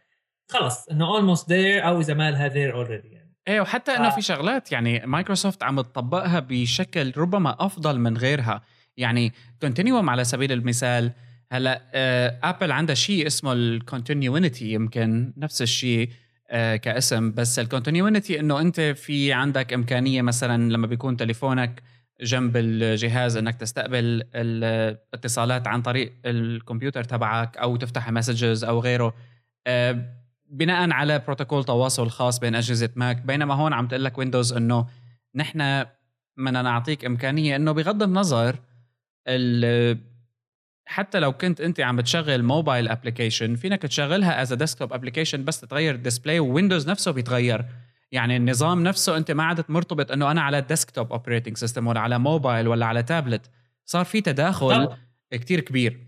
[0.51, 3.35] خلص إنه almost there أو إذا ما لها there already يعني.
[3.49, 8.63] إيه وحتى إنه في شغلات يعني مايكروسوفت عم تطبقها بشكل ربما أفضل من غيرها.
[8.97, 11.13] يعني كونتينيوم على سبيل المثال
[11.53, 11.83] هلأ
[12.45, 16.09] ابل آه، عندها شيء اسمه ال Continuity يمكن نفس الشيء
[16.51, 21.83] آه، كاسم بس ال Continuity إنه أنت في عندك إمكانية مثلا لما بيكون تليفونك
[22.23, 29.15] جنب الجهاز إنك تستقبل الاتصالات عن طريق الكمبيوتر تبعك أو تفتح messages أو غيره.
[29.67, 30.17] آه،
[30.51, 34.87] بناء على بروتوكول تواصل خاص بين أجهزة ماك بينما هون عم تقول لك ويندوز إنه
[35.35, 35.85] نحن
[36.37, 38.57] بدنا نعطيك إمكانية إنه بغض النظر
[40.87, 45.95] حتى لو كنت أنت عم بتشغل mobile application فينك تشغلها as desktop application بس تغير
[45.95, 47.65] ال display ويندوز نفسه بيتغير.
[48.13, 52.19] يعني النظام نفسه أنت ما عدت مرتبط إنه أنا على desktop operating system ولا على
[52.19, 53.51] موبايل ولا على تابلت
[53.85, 54.97] صار في تداخل
[55.31, 56.07] كتير كبير.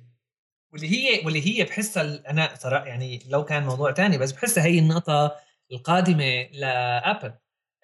[0.72, 4.78] واللي هي واللي هي بحسها أنا صراحة يعني لو كان موضوع تاني بس بحسها هي
[4.78, 5.36] النقطة
[5.72, 7.32] القادمة لأبل.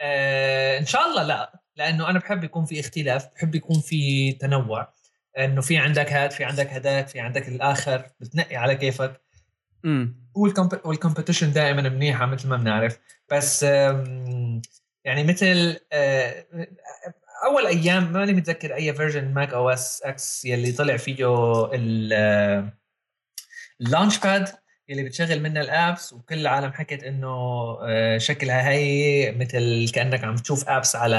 [0.00, 4.94] آه إن شاء الله لا لأنه أنا بحب يكون في اختلاف بحب يكون في تنوع.
[5.38, 9.20] إنه في عندك هاد في عندك هداك في عندك الآخر بتنقي على كيفك.
[10.87, 12.99] وال competition دائما منيحة مثل ما بنعرف.
[13.33, 13.62] بس
[15.05, 16.47] يعني مثل آه،
[17.45, 21.17] أول أيام ماني متذكر أي version ماك OS X يلي طلع فيه
[23.81, 24.48] ال Launchpad
[24.91, 27.29] اللي بتشغل منها ال apps وكل العالم حكت إنه
[27.83, 31.17] آه، شكلها هي مثل كأنك عم تشوف apps على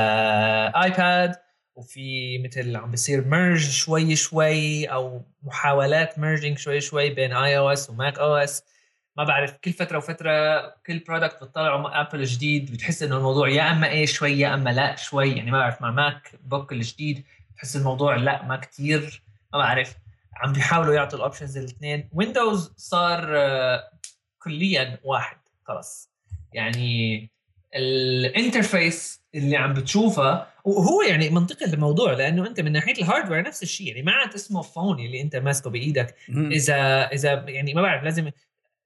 [0.84, 1.36] iPad
[1.80, 7.97] وفي مثل عم بيصير merge شوي شوي أو محاولات merging شوي شوي بين iOS و
[7.97, 8.64] Mac OS
[9.18, 13.90] ما بعرف كل فترة وفترة كل product بتطلعوا ابل جديد بتحس إنه الموضوع يا أما
[13.90, 15.32] إيه شوي يا أما لا شوي.
[15.32, 17.24] يعني ما بعرف مع ماك بوك الجديد
[17.56, 19.24] بحس الموضوع لا ما كتير.
[19.54, 19.96] ما بعرف.
[20.36, 22.10] عم بيحاولوا يعطوا ال options الاثنين.
[22.14, 23.92] ويندوز صار آه،
[24.40, 26.10] كليا واحد خلص.
[26.54, 27.30] يعني
[27.76, 33.42] ال interface اللي عم بتشوفها وهو يعني منطقي الموضوع لأنه أنت من ناحية ال hardware
[33.42, 36.16] نفس الشيء يعني ما عاد اسمه phone اللي أنت ماسكه بإيدك.
[36.30, 38.32] إذا إذا يعني ما بعرف لازم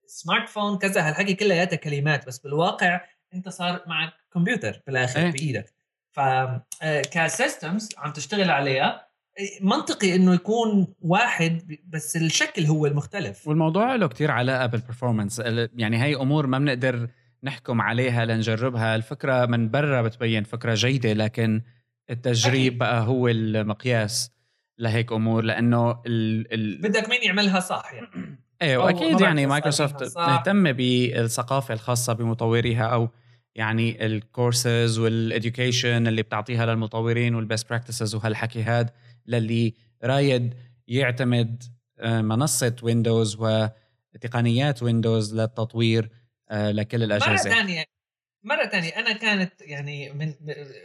[0.08, 3.02] smartphone كذا هالحكي كلياتها كلمات بس بالواقع
[3.34, 5.32] أنت صار معك كمبيوتر بالآخر إيه.
[5.32, 5.74] بإيدك.
[6.12, 9.08] ف آه، ك systems عم تشتغل عليها
[9.62, 13.48] منطقي إنه يكون واحد بس الشكل هو المختلف.
[13.48, 15.40] والموضوع له كتير علاقة بال performance
[15.76, 17.08] يعني هي أمور ما بنقدر
[17.44, 18.96] نحكم عليها لنجربها.
[18.96, 21.62] الفكرة من برا بتبين فكرة جيدة لكن
[22.10, 24.32] التجريب بقى هو المقياس
[24.80, 28.38] لهيك أمور لأنه ال ال بدك مين يعملها صح يعني.
[28.62, 33.10] إيه وأكيد يعني مايكروسوفت مهتمة بالثقافة الخاصة بمطوريها أو
[33.56, 38.90] يعني ال courses وال education اللي بتعطيها للمطورين وال best practices وهالحكي هاد
[39.28, 40.54] للي رايد
[40.88, 41.64] يعتمد
[42.00, 43.38] آه، منصة ويندوز
[44.16, 46.10] وتقنيات ويندوز للتطوير.
[46.54, 47.50] لكل الأجهزة.
[47.50, 47.86] مره ثانية
[48.44, 50.34] مرة ثانية أنا كانت يعني من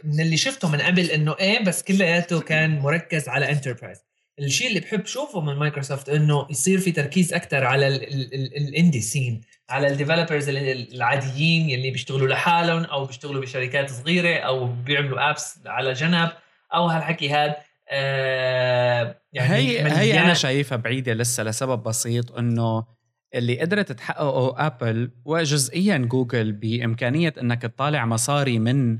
[0.03, 3.97] من اللي شفته من قبل إنه إيه بس كلياته كان مركز على enterprise
[4.39, 9.41] الشيء اللي بحب شوفه من مايكروسوفت إنه يصير في تركيز أكثر على ال indie scene
[9.69, 15.93] على ال developers العاديين اللي بيشتغلوا لحالهم أو بيشتغلوا بشركات صغيرة أو بيعملوا apps على
[15.93, 16.29] جنب
[16.73, 17.55] أو هالحكي هذا
[17.89, 22.85] آه يعني هي هي أنا شايفها بعيدة لسه لسبب بسيط إنه
[23.35, 28.99] اللي قدرت تحققه ابل وجزئيا جوجل بإمكانية إنك تطالع مصاري من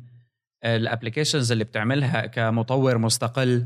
[0.66, 3.66] ال applications اللي بتعملها كمطور مستقل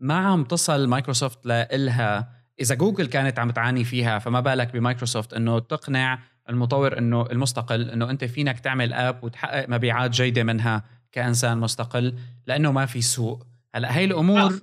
[0.00, 5.58] ما عم تصل مايكروسوفت لإلها إذا جوجل كانت عم تعاني فيها فما بالك بمايكروسوفت إنه
[5.58, 6.18] تقنع
[6.48, 12.14] المطور إنه المستقل إنه أنت فينك تعمل app وتحقق مبيعات جيدة منها كإنسان مستقل
[12.46, 14.60] لأنه ما في سوق هلأ هي الأمور آه.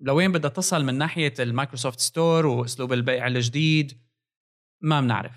[0.00, 3.92] لوين بدها تصل من ناحية ال Microsoft Store وأسلوب البيع الجديد
[4.80, 5.32] ما بنعرف.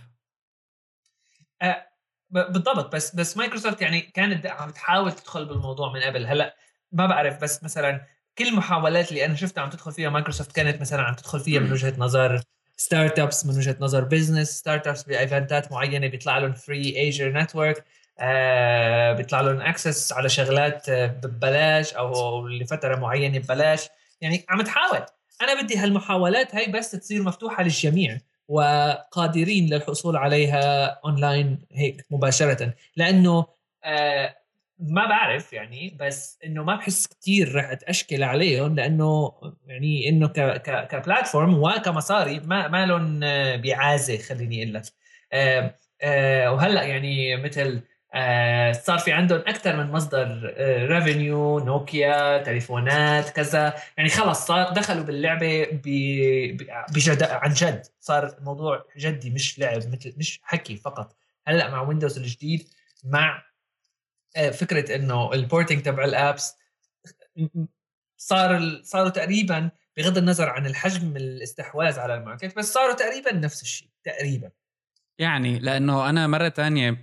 [1.62, 1.88] أه
[2.30, 6.26] بالضبط بس بس مايكروسوفت يعني كانت عم تحاول تدخل بالموضوع من قبل.
[6.26, 6.56] هلأ
[6.92, 8.06] ما بعرف بس مثلا
[8.38, 11.72] كل المحاولات اللي أنا شفتها عم تدخل فيها مايكروسوفت كانت مثلا عم تدخل فيها من
[11.72, 12.42] وجهة نظر
[12.78, 17.86] startups من وجهة نظر business startups ب event ات معينة بيطلع لهم free Azure network
[18.20, 23.90] آه بيطلع لهم access على شغلات آه، ببلاش أو لفترة معينة ببلاش.
[24.22, 25.06] يعني عم تحاول.
[25.42, 28.20] أنا بدي هالمحاولات هاي بس تصير مفتوحة للجميع.
[28.52, 32.74] وقادرين للحصول عليها اونلاين هيك مباشرة.
[32.96, 33.46] لأنه
[33.84, 34.36] آه
[34.80, 39.32] ما بعرف يعني بس إنه ما بحس كثير رح أتأشكل عليهم لأنه
[39.68, 43.20] يعني إنه ك ك كplatform وكمصاري ما ما لهم
[43.62, 44.84] بعازة خليني أقول لك.
[45.34, 47.82] آه آه وهلأ يعني مثل
[48.14, 53.74] آه صار في عندهم أكثر من مصدر آه revenue نوكيا تليفونات كذا.
[53.98, 55.66] يعني خلص صار دخلوا باللعبة
[56.92, 57.86] بجد عن جد.
[58.00, 61.16] صار الموضوع جدي مش لعب مثل مش حكي فقط.
[61.48, 62.68] هلأ مع ويندوز الجديد
[63.04, 63.44] مع
[64.36, 66.56] آه فكرة إنه ال porting تبع ال apps
[68.18, 73.62] صار صاروا تقريبا بغض النظر عن الحجم الاستحواذ على ال market بس صاروا تقريبا نفس
[73.62, 74.52] الشيء تقريبا.
[75.20, 76.98] يعني لأنه أنا مرة تانية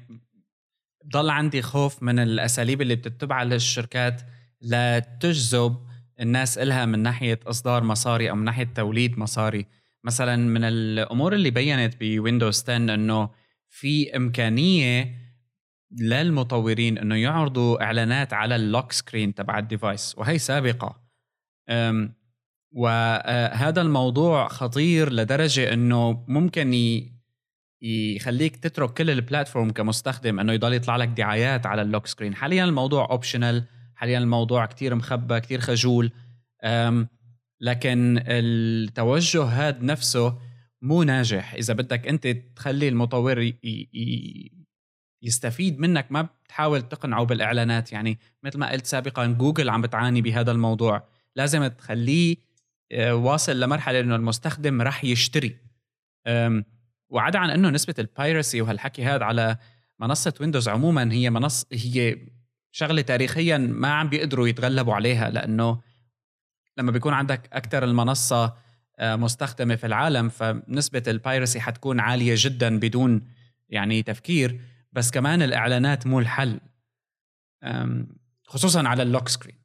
[1.08, 4.22] ضل عندي خوف من الأساليب اللي بتتبعها للشركات
[4.62, 5.76] لتجذب
[6.20, 9.66] الناس إلها من ناحية إصدار مصاري أو من ناحية توليد مصاري.
[10.04, 13.30] مثلا من الأمور اللي بينت بويندوز 10 إنه
[13.68, 15.14] في إمكانية
[16.00, 21.08] للمطورين إنه يعرضوا إعلانات على ال lock screen تبع ال device وهي سابقة.
[22.72, 26.74] وهذا الموضوع خطير لدرجة إنه ممكن
[27.82, 32.34] يخليك تترك كل ال platform كمستخدم إنه يضل يطلع لك دعايات على ال lock screen
[32.34, 33.64] حاليا الموضوع optional
[33.94, 36.12] حاليا الموضوع كتير مخبى كتير خجول.
[37.60, 40.38] لكن التوجه هذا نفسه
[40.82, 41.54] مو ناجح.
[41.54, 43.52] إذا بدك أنت تخلي المطور
[45.22, 47.92] يستفيد منك ما بتحاول تقنعه بالإعلانات.
[47.92, 51.08] يعني مثل ما قلت سابقا جوجل عم بتعاني بهذا الموضوع.
[51.36, 52.36] لازم تخليه
[52.92, 55.56] آه، واصل لمرحلة إنه المستخدم رح يشتري.
[57.08, 59.56] وعدا عن أنه نسبة ال piracy وهالحكي هذا على
[59.98, 62.18] منصة ويندوز عموما هي منصه هي
[62.70, 65.80] شغلة تاريخيا ما عم بيقدروا يتغلبوا عليها لأنه
[66.76, 68.56] لما بيكون عندك أكثر المنصة
[69.00, 73.28] مستخدمة في العالم فنسبة ال piracy حتكون عالية جدا بدون
[73.68, 74.60] يعني تفكير
[74.92, 76.60] بس كمان الإعلانات مو الحل.
[78.44, 79.58] خصوصا على ال lock screen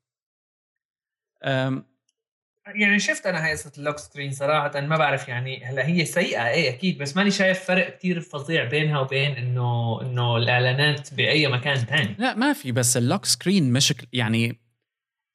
[2.67, 6.47] يعني شفت أنا هاي قصه ال lock screen صراحة ما بعرف يعني هلأ هي سيئة
[6.47, 11.75] إيه أكيد بس ماني شايف فرق كتير فظيع بينها وبين إنه إنه الإعلانات بأي مكان
[11.75, 14.59] ثاني لا ما في بس ال lock screen مش يعني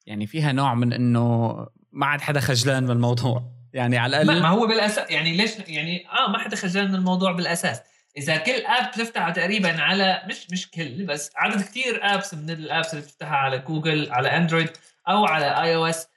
[0.05, 1.55] يعني فيها نوع من إنه
[1.91, 6.05] ما عاد حدا خجلان من الموضوع يعني على الأقل ما هو بالأساس يعني ليش يعني
[6.07, 7.81] آه ما حدا خجلان من الموضوع بالأساس.
[8.17, 12.58] إذا كل app بتفتحها تقريبا على مش مش كل بس عدد كتير apps من ال
[12.58, 14.69] apps اللي بتفتحها على جوجل على Android
[15.07, 16.07] أو على iOS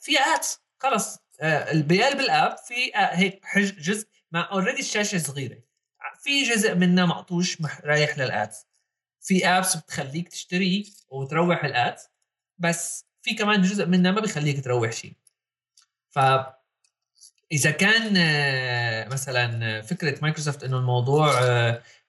[0.00, 5.58] في ads خلص آه، بقلب ال app في آه، هيك جزء ما already الشاشة صغيرة.
[6.22, 8.66] في جزء منه مقطوش رايح لل ads
[9.20, 12.08] في apps بتخليك تشتري وتروح ال ads
[12.58, 15.12] بس في كمان جزء منها ما بيخليك تروح شيء
[16.10, 16.18] ف
[17.52, 21.40] إذا كان آه، مثلا فكرة مايكروسوفت إنه الموضوع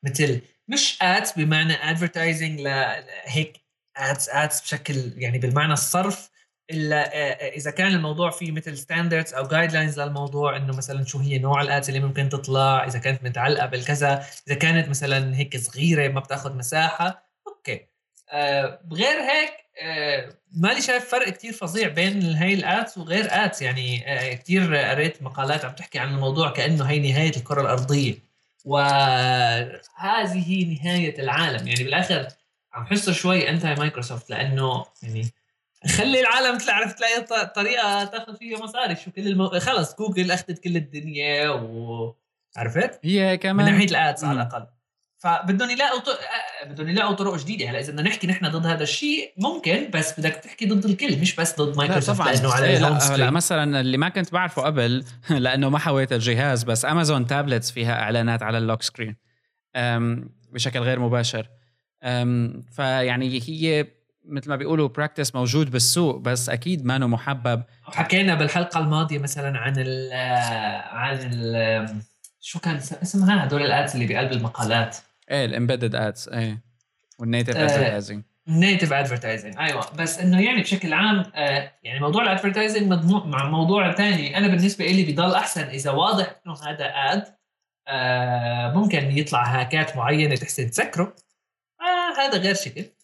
[0.04, 3.62] مثل مش ads بمعنى advertising لهيك
[3.98, 6.30] ads ads بشكل يعني بالمعنى الصرف
[6.72, 11.20] الا آه، آه، إذا كان الموضوع فيه مثل standards أو guidelines للموضوع إنه مثلا شو
[11.20, 15.58] هي نوع ال ads اللي ممكن تطلع إذا كانت متعلقة بالكذا إذا كانت مثلا هيك
[15.58, 17.88] صغيرة ما بتأخذ مساحة okay.
[18.32, 19.52] آه بغير هيك
[19.82, 24.76] آه مالي شايف فرق كتير فظيع بين هاي ال ads وغير ads يعني آه كتير
[24.76, 28.26] قريت مقالات عم تحكي عن الموضوع كأنه هي نهاية الكرة الأرضية.
[28.66, 29.86] وهذه
[30.82, 31.68] نهاية العالم.
[31.68, 32.28] يعني بالآخر
[32.74, 35.32] عم حسه شوي anti مايكروسوفت لأنه يعني
[35.88, 38.96] خلي العالم تعرف تلاقي طريقة تاخذ فيها مصاري.
[38.96, 39.50] شو كل المو...
[39.50, 44.68] خلص جوجل أخذت كل الدنيا وعرفت هي كمان من ناحية ال ads على الأقل.
[45.18, 46.10] فبدهم يلاقوا ط...
[46.10, 47.70] آه، بدهم يلاقوا طرق جديدة.
[47.70, 51.36] هلا إذا بدنا نحكي نحن ضد هذا الشيء ممكن بس بدك تحكي ضد الكل مش
[51.36, 55.04] بس ضد مايكروسوفت لا لأنه على إيه لا, لا مثلا اللي ما كنت بعرفه قبل
[55.30, 59.16] لأنه ما حويت الجهاز بس امازون tablets فيها إعلانات على ال lock screen
[60.52, 61.50] بشكل غير مباشر.
[62.72, 63.88] فيعني هي
[64.28, 67.64] مثل ما بيقولوا practice موجود بالسوق بس أكيد ما محبب.
[67.84, 70.14] حكينا بالحلقة الماضية مثلا عن ال
[70.92, 72.04] عن ال
[72.42, 74.98] شو كان اسمها هدول ال ads اللي بقلب المقالات.
[75.32, 76.62] إيه ال embedded ads إيه.
[77.20, 79.86] وال native advertising native advertising أيوه.
[79.98, 84.48] بس إنه يعني بشكل عام آه يعني موضوع ال advertising مضمون مع موضوع ثاني أنا
[84.48, 87.24] بالنسبة لي بضل أحسن إذا واضح إنه هذا ad
[87.88, 91.16] آه ممكن يطلع hackات معينة تحسن تسكره.
[91.82, 92.82] آه هذا غير شكل.
[92.82, 92.95] آه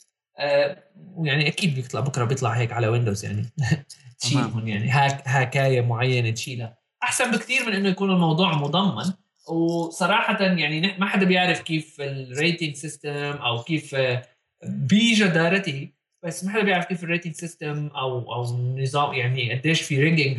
[1.16, 3.46] ويعني أكيد بيطلع بكرة بيطلع هيك على ويندوز يعني.
[4.20, 6.78] تشيلهم يعني hack hackاية معينة تشيلها.
[7.04, 9.14] أحسن بكثير من إنه يكون الموضوع مضمن.
[9.50, 14.22] وصراحه يعني ما حدا بيعرف كيف ال rating system أو كيف آه،
[14.64, 15.90] بجدارته
[16.24, 20.38] بس ما حدا بيعرف كيف ال rating system أو أو النظام يعني قديش في rigging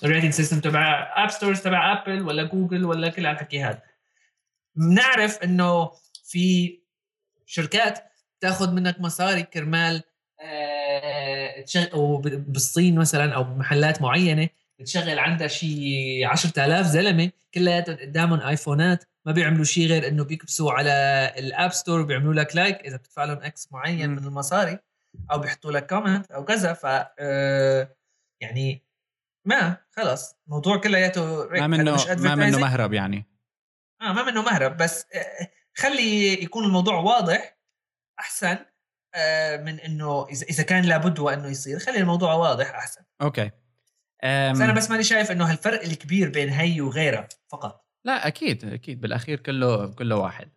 [0.00, 3.82] بال rating system تبع app stores تبع ابل ولا جوجل ولا كل هالحكي هذا
[4.76, 5.90] بنعرف إنه
[6.24, 6.78] في
[7.46, 10.02] شركات تاخذ منك مصاري كرمال
[10.40, 11.64] آه
[12.28, 19.64] بالصين مثلا أو بمحلات معينة بتشغل عندها شيء 10000 زلمة كلياتهم قدامهم آيفونات ما بيعملوا
[19.64, 20.92] شيء غير إنه بيكبسوا على
[21.38, 24.78] ال App Store وبيعملوا لك like إذا بتدفع لهم X معين من المصاري
[25.32, 26.72] أو بيحطوا لك comment أو كذا.
[26.72, 26.86] ف
[27.18, 27.96] آه،
[28.40, 28.84] يعني
[29.46, 33.26] ما خلص الموضوع كلياته ما منه ما منه مهرب يعني.
[34.02, 37.58] آه ما منه مهرب بس آه خلي يكون الموضوع واضح
[38.20, 38.56] أحسن
[39.14, 43.00] آه، من إنه اذا كان لابد وإنه يصير خلي الموضوع واضح أحسن.
[43.22, 43.50] okay.
[44.24, 44.62] أم...
[44.62, 47.84] أنا بس ماني شايف إنه هالفرق الكبير بين هي وغيرها فقط.
[48.04, 50.50] لا أكيد أكيد بالأخير كله كله واحد.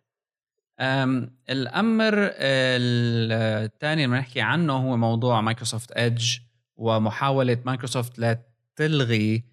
[0.80, 6.38] أم الأمر الثاني اللي بنحكي عنه هو موضوع مايكروسوفت Edge
[6.76, 8.42] ومحاولة مايكروسوفت لا
[8.76, 9.44] تلغي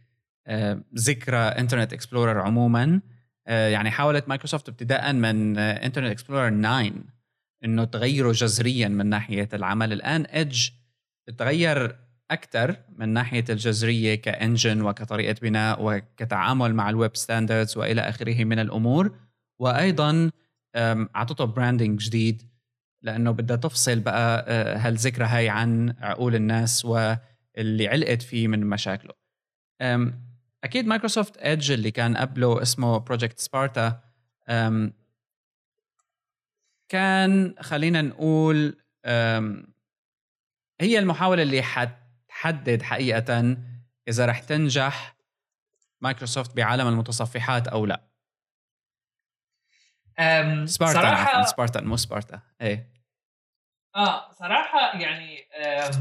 [0.95, 2.83] ذكرى Internet Explorer عموما.
[2.83, 3.14] آه،
[3.47, 6.91] يعني حاولت مايكروسوفت ابتداء من Internet Explorer 9
[7.65, 9.93] إنه تغيره جذريا من ناحية العمل.
[9.93, 10.69] الآن Edge
[11.37, 11.95] تغير
[12.31, 18.43] أكثر من ناحية الجذرية ك engine وكطريقة بناء وكتعامل مع ال web standards وإلى آخره
[18.43, 19.15] من الأمور.
[19.61, 20.31] وأيضا
[21.15, 22.41] أعطته branding جديد
[23.01, 29.13] لأنه بدها تفصل بقى آه، هالذكرى هاي عن عقول الناس واللي علقت فيه من مشاكله.
[30.65, 34.01] أكيد مايكروسوفت Edge اللي كان قبله اسمه Project Spartan
[36.89, 38.77] كان خلينا نقول
[40.81, 43.57] هي المحاولة اللي حتحدد حقيقة
[44.07, 45.15] إذا رح تنجح
[46.01, 48.01] مايكروسوفت بعالم المتصفحات أو لا.
[50.65, 52.93] Spartan صراحة Spartan مو سبارتا إيه.
[53.95, 55.91] آه صراحة يعني آه،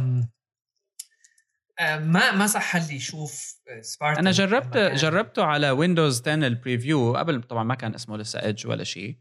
[1.81, 7.43] ما ما صح لي شوف Spartan أنا جربت جربته على ويندوز 10 ال preview قبل
[7.43, 9.17] طبعا ما كان اسمه لسه Edge ولا شيء.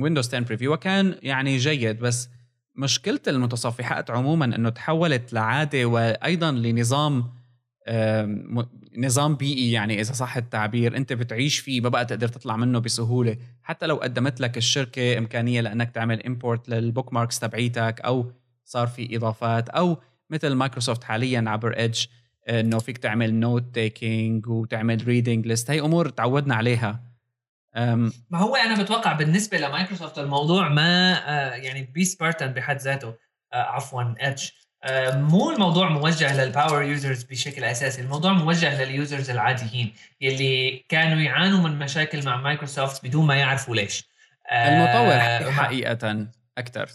[0.00, 2.28] ويندوز 10 preview وكان يعني جيد بس
[2.76, 7.32] مشكلة المتصفحات عموما إنه تحولت لعادة وأيضا لنظام
[8.98, 13.36] نظام بيئي يعني إذا صح التعبير أنت بتعيش فيه ما بقى تقدر تطلع منه بسهولة.
[13.62, 18.32] حتى لو قدمت لك الشركة إمكانية لأنك تعمل import لل bookmarks تبعيتك أو
[18.64, 19.98] صار في إضافات أو
[20.34, 22.06] مثل مايكروسوفت حاليا عبر Edge
[22.48, 27.00] إنه فيك تعمل note taking وتعمل reading list هي أمور تعودنا عليها.
[28.30, 33.14] ما هو أنا بتوقع بالنسبة لمايكروسوفت الموضوع ما آه، يعني بي Spartan بحد ذاته.
[33.52, 34.48] آه، عفوا Edge
[34.84, 38.02] آه، مو الموضوع موجه لل power users بشكل أساسي.
[38.02, 43.76] الموضوع موجه لل users العاديين يلي كانوا يعانوا من مشاكل مع مايكروسوفت بدون ما يعرفوا
[43.76, 44.08] ليش.
[44.52, 46.26] المطور حقيقه
[46.58, 46.88] أكثر.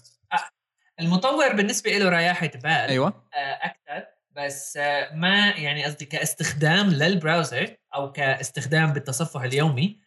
[1.02, 3.24] المطور بالنسبة له رياحه بال أيوه.
[3.36, 4.78] أكثر بس
[5.14, 10.00] ما يعني قصدي كاستخدام لل browser أو كاستخدام بالتصفح اليومي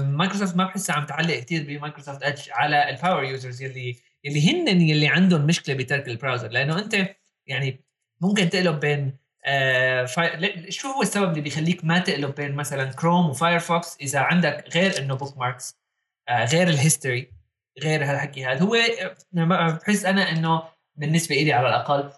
[0.00, 4.80] مايكروسوفت ما بحسها عم تعلق كثير بمايكروسوفت Edge على ال power users يلي يلي هن
[4.80, 6.48] يلي عندهم مشكلة بترك ال browser.
[6.48, 7.16] لأنه أنت
[7.46, 7.84] يعني
[8.20, 9.16] ممكن تقلب بين
[9.46, 10.70] آه فاي...
[10.70, 15.14] شو هو السبب اللي بيخليك ما تقلب بين مثلا كروم وفايرفوكس إذا عندك غير إنه
[15.14, 15.76] bookmarks
[16.28, 17.39] آه غير ال history
[17.82, 18.60] غير هالحكي هذا.
[18.60, 18.76] هو
[19.32, 20.62] بحس أنا إنه
[20.96, 22.10] بالنسبة لي على الأقل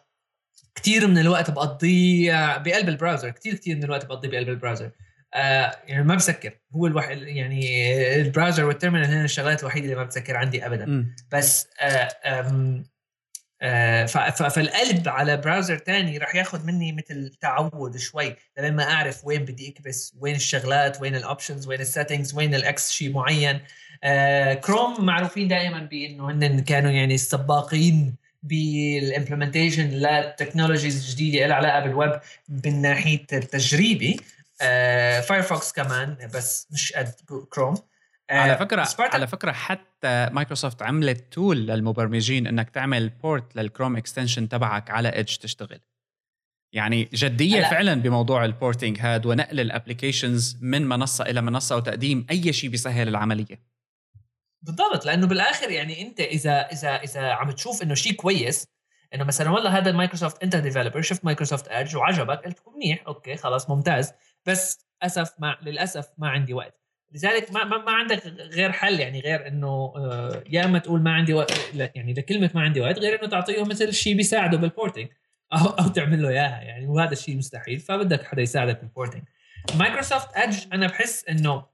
[0.75, 4.91] كثير من الوقت بقضيه بقلب ال browser كثير كثير من الوقت بقضيه بقلب ال browser.
[5.35, 6.53] آه يعني ما بسكر.
[6.77, 10.87] هو الوحيد يعني ال browser وال terminal هن الشغلات الوحيدة اللي ما بسكر عندي ابدا.
[10.87, 11.15] م.
[11.33, 12.09] بس آه
[14.49, 20.15] فالقلب على براوزر تاني راح ياخذ مني مثل تعود شوي لما أعرف وين بدي أكبس
[20.21, 23.61] وين الشغلات وين ال options وين ال settings وين ال x شيء معين.
[24.05, 31.57] آه كروم معروفين دائما بإنه هن كانوا يعني السباقين بال implementation لل technologies الجديده لها
[31.57, 32.21] علاقة بالويب
[32.65, 34.21] من ناحية التجريبي
[35.29, 37.15] فايرفوكس آه، كمان بس مش قد
[37.51, 37.92] كروم آه،
[38.31, 39.15] على فكرة سبارتا.
[39.15, 45.09] على فكرة حتى مايكروسوفت عملت tool للمبرمجين إنك تعمل port لل Chrome extension تبعك على
[45.09, 45.81] Edge تشتغل
[46.75, 47.71] يعني جدية هلأ.
[47.71, 52.71] فعلا بموضوع ال porting هاد ونقل ال applications من منصة إلى منصة وتقديم أي شيء
[52.71, 53.73] بيسهل العملية
[54.63, 58.67] بالضبط لأنه بالآخر يعني أنت إذا إذا إذا عم تشوف إنه شيء كويس
[59.15, 63.71] إنه مثلا والله هذا مايكروسوفت أنت developer شفت Microsoft Edge وعجبك قلت منيح okay خلاص
[63.71, 64.13] ممتاز
[64.47, 66.82] بس اسف ما للأسف ما عندي وقت
[67.15, 71.35] لذلك ما, ما, عندك غير حل يعني غير إنه آه، يا إما تقول ما عندي
[71.35, 75.09] وقت يعني لكلمه ما عندي وقت غير إنه تعطيه مثل شيء بيساعده بال porting
[75.53, 79.23] أو أو تعمل له إياها يعني وهذا الشيء مستحيل فبدك حدا يساعدك بال porting.
[79.75, 81.67] Microsoft Edge أنا بحس إنه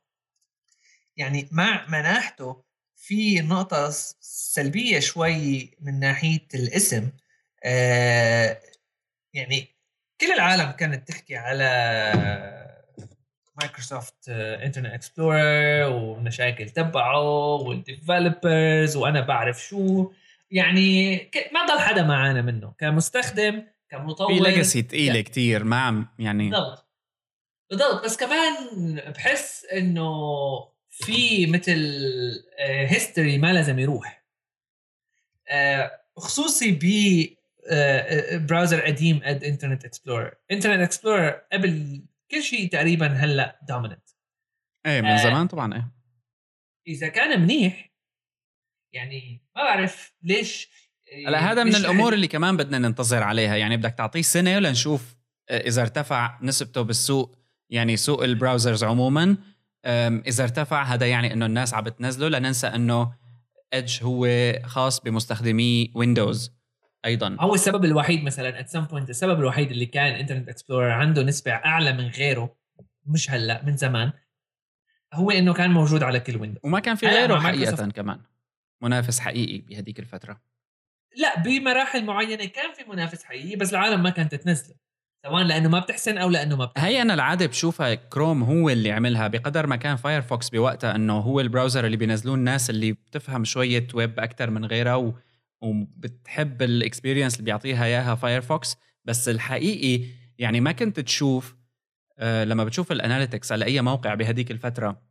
[1.17, 2.65] يعني مع مناحته
[2.97, 7.11] في نقطة سلبية شوي من ناحية الاسم
[7.65, 8.61] آه
[9.35, 9.67] يعني
[10.21, 11.65] كل العالم كانت تحكي على
[13.59, 20.13] مايكروسوفت Internet Explorer والمشاكل تبعه وال developers وأنا بعرف شو.
[20.51, 21.17] يعني
[21.53, 22.75] ما ضل حدا معانا منه.
[22.79, 24.35] كمستخدم كمطور.
[24.35, 25.23] في legacy ثقيله يعني.
[25.23, 26.89] كثير ما عم يعني بالضبط.
[27.71, 28.05] بالضبط.
[28.05, 28.55] بس كمان
[29.15, 30.11] بحس إنه
[30.91, 32.03] في مثل
[32.61, 34.25] history آه، ما لازم يروح.
[35.49, 36.85] آه، خصوصي ب
[38.47, 44.11] browser قديم قد Internet Explorer Internet Explorer قبل كل شيء تقريبا هلأ dominant
[44.87, 45.93] إيه من زمان طبعا إيه.
[46.87, 47.93] إذا كان منيح
[48.95, 50.69] يعني ما بعرف ليش
[51.27, 53.57] هلا هذا من الأمور اللي كمان بدنا ننتظر عليها.
[53.57, 55.17] يعني بدك تعطيه سنة لنشوف
[55.51, 57.39] إذا ارتفع نسبته بالسوق
[57.71, 59.37] يعني سوق ال browsers عموما.
[60.27, 63.13] إذا ارتفع هذا يعني إنه الناس عم بتنزله لا ننسى إنه
[63.75, 64.29] Edge هو
[64.65, 66.58] خاص بمستخدمي ويندوز
[67.05, 67.37] أيضا.
[67.41, 71.53] هو السبب الوحيد مثلا at some point السبب الوحيد اللي كان Internet Explorer عنده نسبة
[71.53, 72.57] أعلى من غيره
[73.07, 74.13] مش هلأ من زمان
[75.15, 78.21] هو إنه كان موجود على كل ويندوز وما كان في غيره حقيقة كمان.
[78.83, 80.41] منافس حقيقي بهديك الفترة.
[81.17, 84.75] لا بمراحل معينة كان في منافس حقيقي بس العالم ما كانت تنزله
[85.27, 86.87] سواء لأنه ما بتحسن أو لأنه ما بتحسن.
[86.87, 91.41] هي أنا العادة بشوفها كروم هو اللي عملها بقدر ما كان فايرفوكس بوقتها إنه هو
[91.41, 95.15] ال browser اللي بينزلوه الناس اللي بتفهم شوية ويب أكثر من غيرها و...
[95.61, 100.05] وبتحب ال experience اللي بيعطيها إياها فايرفوكس بس الحقيقي
[100.39, 101.57] يعني ما كنت تشوف
[102.19, 105.03] آه لما بتشوف ال analytics على أي موقع بهديك الفترة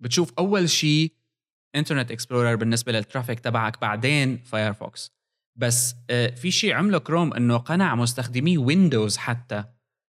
[0.00, 1.12] بتشوف أول شيء
[1.74, 5.12] Internet Explorer بالنسبة لل traffic تبعك بعدين فايرفوكس
[5.56, 9.64] بس آه، في شيء عمله كروم إنه قنع مستخدمي ويندوز حتى.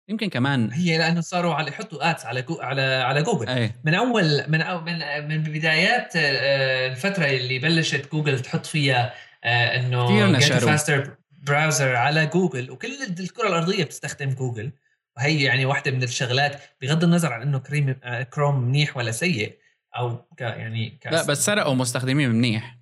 [0.10, 3.72] يمكن كمان هي لأنه صاروا على يحطوا ads على جو على على جوجل أي.
[3.84, 10.06] من أول من أو من من بدايات آه، الفترة اللي بلشت جوجل تحط فيها إنه
[10.06, 11.04] كثير نشروا
[11.44, 14.72] browser على جوجل وكل الكرة الأرضية بتستخدم جوجل.
[15.18, 17.96] وهي يعني واحدة من الشغلات بغض النظر عن إنه كروم
[18.34, 19.58] كروم منيح ولا سيء
[19.98, 22.78] أو ك يعني لا بس سرقوا مستخدمين منيح.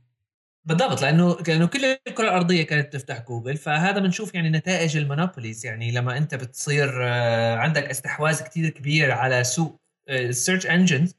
[0.66, 3.58] بالضبط لأنه لأنه كل الكرة الأرضية كانت تفتح جوجل.
[3.58, 5.66] فهذا بنشوف يعني نتائج ال monopolies.
[5.66, 11.16] يعني لما أنت بتصير آه، عندك استحواذ كتير كبير على سوق ال search engines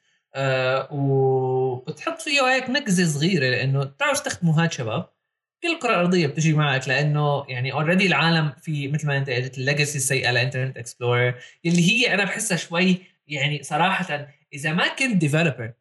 [0.91, 5.09] وبتحط فيه هيك نكزه صغيرة لأنه بتعرفوا تستخدموا هاد شباب.
[5.63, 9.64] كل الكره الارضيه بتجي معك لأنه يعني already العالم في مثل ما أنت قلت ال
[9.64, 11.35] legacy السيئه ل Internet Explorer
[11.67, 15.73] اللي هي أنا بحسها شوي يعني صراحة إذا ما كنت developer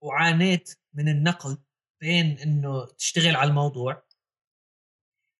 [0.00, 1.58] وعانيت من النقل
[2.00, 4.02] بين إنه تشتغل على الموضوع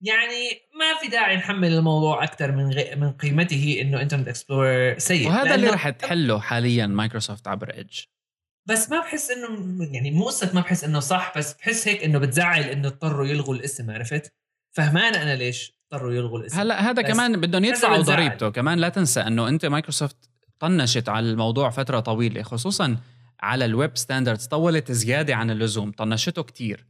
[0.03, 2.97] يعني ما في داعي نحمل الموضوع أكثر من غي...
[2.97, 5.29] من قيمته إنه Internet Explorer سيء.
[5.29, 8.01] وهذا اللي رح تحله حاليا مايكروسوفت عبر Edge
[8.67, 9.49] بس ما بحس إنه
[9.95, 13.55] يعني مو قصة ما بحس إنه صح بس بحس هيك إنه بتزعل إنه اضطروا يلغوا
[13.55, 14.33] الاسم عرفت؟
[14.71, 16.61] فهمان أنا ليش اضطروا يلغوا الاسم.
[16.61, 20.17] هلا هذا كمان بدهم يدفعوا ضريبته كمان لا تنسى إنه أنت مايكروسوفت
[20.59, 22.97] طنشت على الموضوع فترة طويلة خصوصا
[23.41, 26.87] على ال web standards طولت زيادة عن اللزوم طنشته كتير.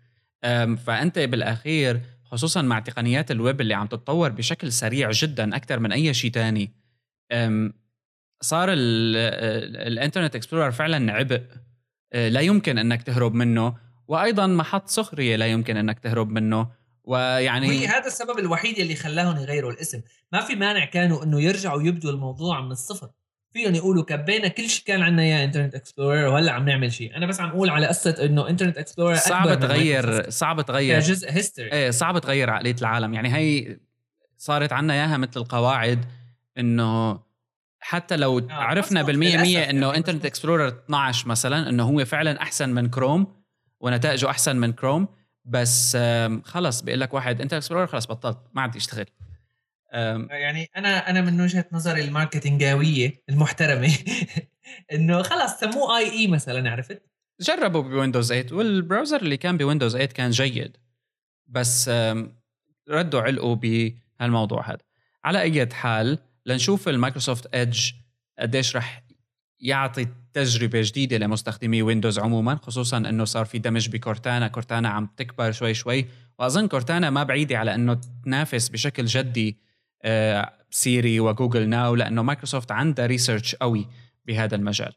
[0.86, 6.14] فأنت بالأخير خصوصا مع تقنيات الويب اللي عم تتطور بشكل سريع جدا أكثر من أي
[6.14, 6.72] شيء تاني
[8.40, 11.42] صار ال Internet Explorer فعلا عبء.
[12.14, 13.74] لا يمكن أنك تهرب منه
[14.08, 16.82] وأيضا محط سخرية لا يمكن أنك تهرب منه.
[17.04, 20.00] ويعني هي هذا السبب الوحيد اللي خلاهم يغيروا الاسم.
[20.32, 23.10] ما في مانع كانوا إنه يرجعوا يبدوا الموضوع من الصفر.
[23.52, 27.16] فيهم يقولوا كبينا كل شيء كان عندنا إياه Internet Explorer وهلأ عم نعمل شيء.
[27.16, 31.00] أنا بس عم أقول على قصة إنه Internet Explorer صعب تغير صعب تغير.
[31.00, 33.14] كجزء history إيه صعب تغير عقلية العالم.
[33.14, 33.76] يعني هي
[34.38, 36.04] صارت عندنا إياها مثل القواعد
[36.58, 37.20] إنه
[37.82, 42.68] حتى لو آه عرفنا بالمية مية إنه Internet Explorer 12 مثلا إنه هو فعلا أحسن
[42.68, 43.42] من كروم
[43.80, 45.08] ونتائجه أحسن من كروم
[45.44, 45.98] بس
[46.44, 49.06] خلص بيقول لك واحد Internet Explorer خلص بطلت ما عاد يشتغل.
[50.30, 53.92] يعني أنا أنا من وجهة نظري ال marketing اويه المحترمة
[54.92, 57.02] إنه خلص سموه IE مثلا عرفت؟
[57.40, 60.76] جربوا ب Windows 8 وال browser اللي كان ب Windows 8 كان جيد
[61.46, 61.90] بس
[62.88, 64.78] ردوا علقوا بهالموضوع هذا.
[65.24, 67.90] على أي حال لنشوف ال Microsoft Edge
[68.38, 69.02] قديش رح
[69.60, 75.08] يعطي تجربة جديدة لمستخدمي Windows عموما خصوصا إنه صار في دمج ب Cortana Cortana عم
[75.16, 76.06] تكبر شوي شوي
[76.38, 79.58] وأظن Cortana ما بعيدة على إنه تنافس بشكل جدي
[80.70, 83.88] Siri و Google Now لأنه مايكروسوفت عندها research قوي
[84.24, 84.92] بهذا المجال.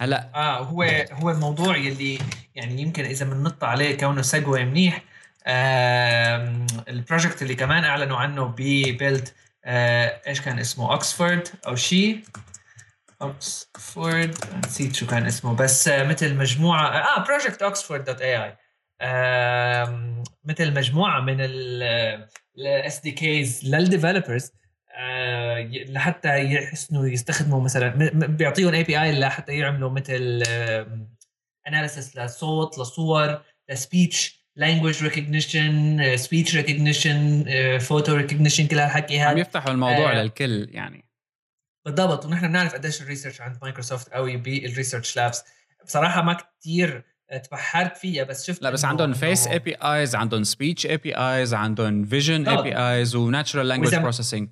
[0.00, 0.82] هلا آه هو
[1.12, 2.18] هو الموضوع يلي
[2.54, 5.04] يعني يمكن إذا بننط عليه كونه سجوي منيح
[5.46, 9.28] آه ال project اللي كمان أعلنوا عنه ب Build
[9.64, 12.22] إيش كان اسمه؟ اوكسفورد أو شيء
[13.22, 14.34] اوكسفورد
[14.66, 18.56] نسيت شو كان اسمه بس مثل مجموعة آه Project Oxford dot AI
[20.44, 24.52] مثل مجموعة من ال SDKs لل developers
[25.88, 30.42] لحتى يحسنوا يستخدموا مثلا بيعطيهم API لحتى يعملوا مثل
[31.68, 37.44] analysis لصوت لصور ل speech language recognition speech recognition
[37.78, 40.22] photo recognition كل هالحكي هذا عم يفتحوا الموضوع آه.
[40.22, 41.04] للكل يعني.
[41.84, 42.26] بالضبط.
[42.26, 45.44] ونحن بنعرف قديش ال research عند مايكروسوفت قوي بال research labs.
[45.84, 47.04] بصراحة ما كثير
[47.38, 52.04] تبحرت فيها بس شفت لا بس عندهم فيس اي بي ايز عندهم speech APIs عندهم
[52.04, 54.48] vision APIs و natural language processing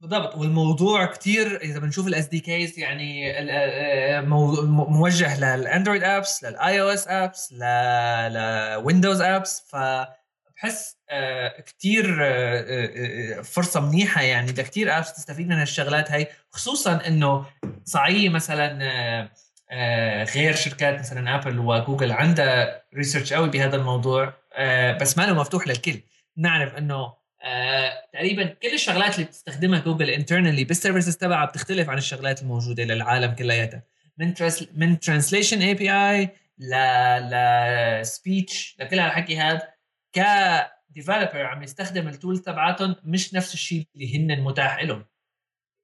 [0.00, 0.34] بالضبط.
[0.36, 3.32] والموضوع كتير إذا بنشوف ال SDKs يعني
[4.76, 10.96] موجه لل Android apps لل iOS apps ل Windows apps فبحس
[11.66, 12.04] كتير
[13.42, 14.52] فرصة منيحة يعني.
[14.52, 17.46] ده كتير apps تستفيد من هالشغلات هاي خصوصا إنه
[17.84, 18.78] صعيه مثلا
[19.70, 25.26] آه، غير شركات مثلا Apple و Google عندها research قوي بهذا الموضوع آه، بس ما
[25.26, 26.00] له مفتوح للكل.
[26.36, 27.12] نعرف إنه
[27.42, 32.84] آه، تقريبا كل الشغلات اللي بتستخدمها Google internally بال services تبعها بتختلف عن الشغلات الموجودة
[32.84, 33.82] للعالم كلياتها.
[34.18, 34.34] من
[34.74, 36.28] من translation API
[36.58, 39.68] ل speech لكل هالحكي هذا
[40.12, 40.20] ك
[40.90, 45.04] developer عم يستخدم ال tools تبعاتهم مش نفس الشيء اللي هن متاح لهم.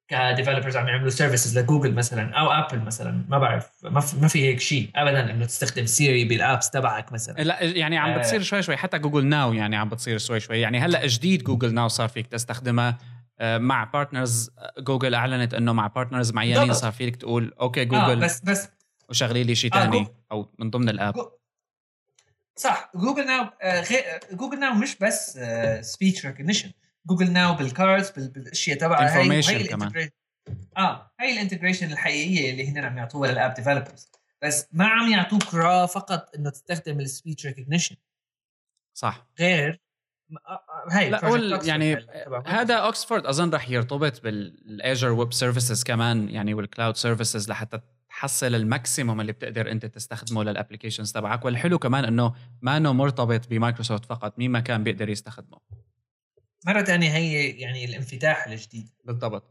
[0.07, 3.25] ك developers عم يعملوا services ل Google مثلا أو Apple مثلا.
[3.29, 4.89] ما بعرف ما في, ما في هيك شيء.
[4.95, 7.43] ابدا إنه تستخدم Siri بال apps تبعك مثلا.
[7.43, 8.77] لا يعني عم بتصير شوي شوي.
[8.77, 10.61] حتى Google Now يعني عم بتصير شوي شوي.
[10.61, 12.97] يعني هلأ جديد Google Now صار فيك تستخدمها
[13.39, 18.25] آه، مع partners Google أعلنت إنه مع partners معينين صار فيك تقول OK Google آه
[18.25, 18.69] بس بس.
[19.09, 21.15] وشغلي لي شيء ثاني آه أو من ضمن ال app.
[22.55, 22.91] صح.
[22.95, 23.83] Google Now آه
[24.31, 25.39] Google Now مش بس
[25.81, 26.71] speech آه recognition
[27.05, 30.09] Google Now بال cards بالأشياء تبعها هي هي كمان.
[30.77, 34.11] آه هي ال integration الحقيقية اللي هن عم يعطوها لل app developers
[34.43, 37.95] بس ما عم يعطوك را فقط إنه تستخدم ال speech recognition
[38.93, 39.27] صح.
[39.39, 39.81] غير
[40.91, 42.07] هاي لا قول يعني
[42.45, 47.79] هذا اوكسفورد أظن رح يرتبط بال Azure web services كمان يعني وال cloud services لحتى
[48.09, 51.45] تحصل ال maximum اللي بتقدر أنت تستخدمه لل applications تبعك.
[51.45, 55.57] والحلو كمان إنه ما إنه مرتبط بمايكروسوفت فقط مين ما كان بيقدر يستخدمه.
[56.65, 58.89] مرة ثانية هي يعني الانفتاح الجديد.
[59.05, 59.43] بالضبط.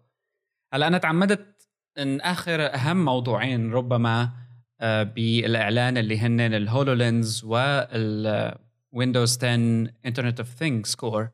[0.72, 4.32] هلا أنا تعمدت إن آخر أهم موضوعين ربما
[4.80, 9.54] آه، بالإعلان اللي هن ال HoloLens وال Windows 10
[10.06, 11.30] Internet of Things Core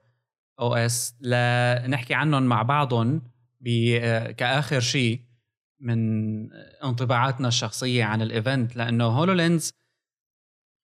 [0.61, 3.23] OS لنحكي عنهم مع بعضهم
[3.69, 5.21] آه، كآخر شيء
[5.81, 5.99] من
[6.85, 9.73] انطباعاتنا الشخصية عن ال event لأنه HoloLens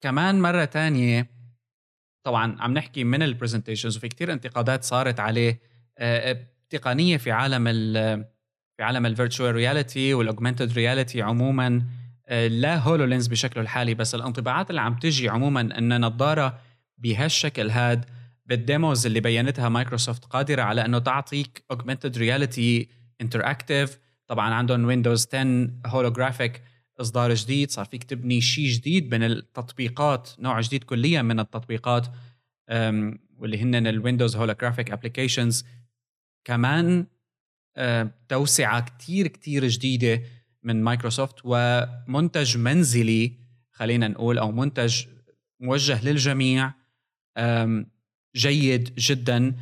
[0.01, 1.36] كمان مرة تانية
[2.27, 5.61] طبعا عم نحكي من ال presentations وفي كتير انتقادات صارت عليه
[5.99, 7.65] آه، تقنية في عالم
[8.77, 11.83] في عالم ال virtual reality وال augmented reality عموما
[12.27, 16.59] آه، لا HoloLens بشكله الحالي بس الانطباعات اللي عم تجي عموما إن نظارة
[16.99, 18.05] بهالشكل هاد
[18.47, 22.89] بال demos اللي بينتها مايكروسوفت قادرة على إنه تعطيك augmented reality
[23.21, 26.63] interactive طبعا عندهم Windows 10 Holographic
[27.01, 32.07] إصدار جديد صار فيك تبني شيء جديد من التطبيقات نوع جديد كليا من التطبيقات
[33.39, 35.65] واللي هن ال Windows Holographic applications
[36.45, 37.07] كمان
[38.29, 40.23] توسعة كتير كتير جديدة
[40.63, 43.33] من مايكروسوفت ومنتج منزلي
[43.73, 45.05] خلينا نقول أو منتج
[45.61, 46.73] موجه للجميع
[48.37, 49.57] جيد جدا.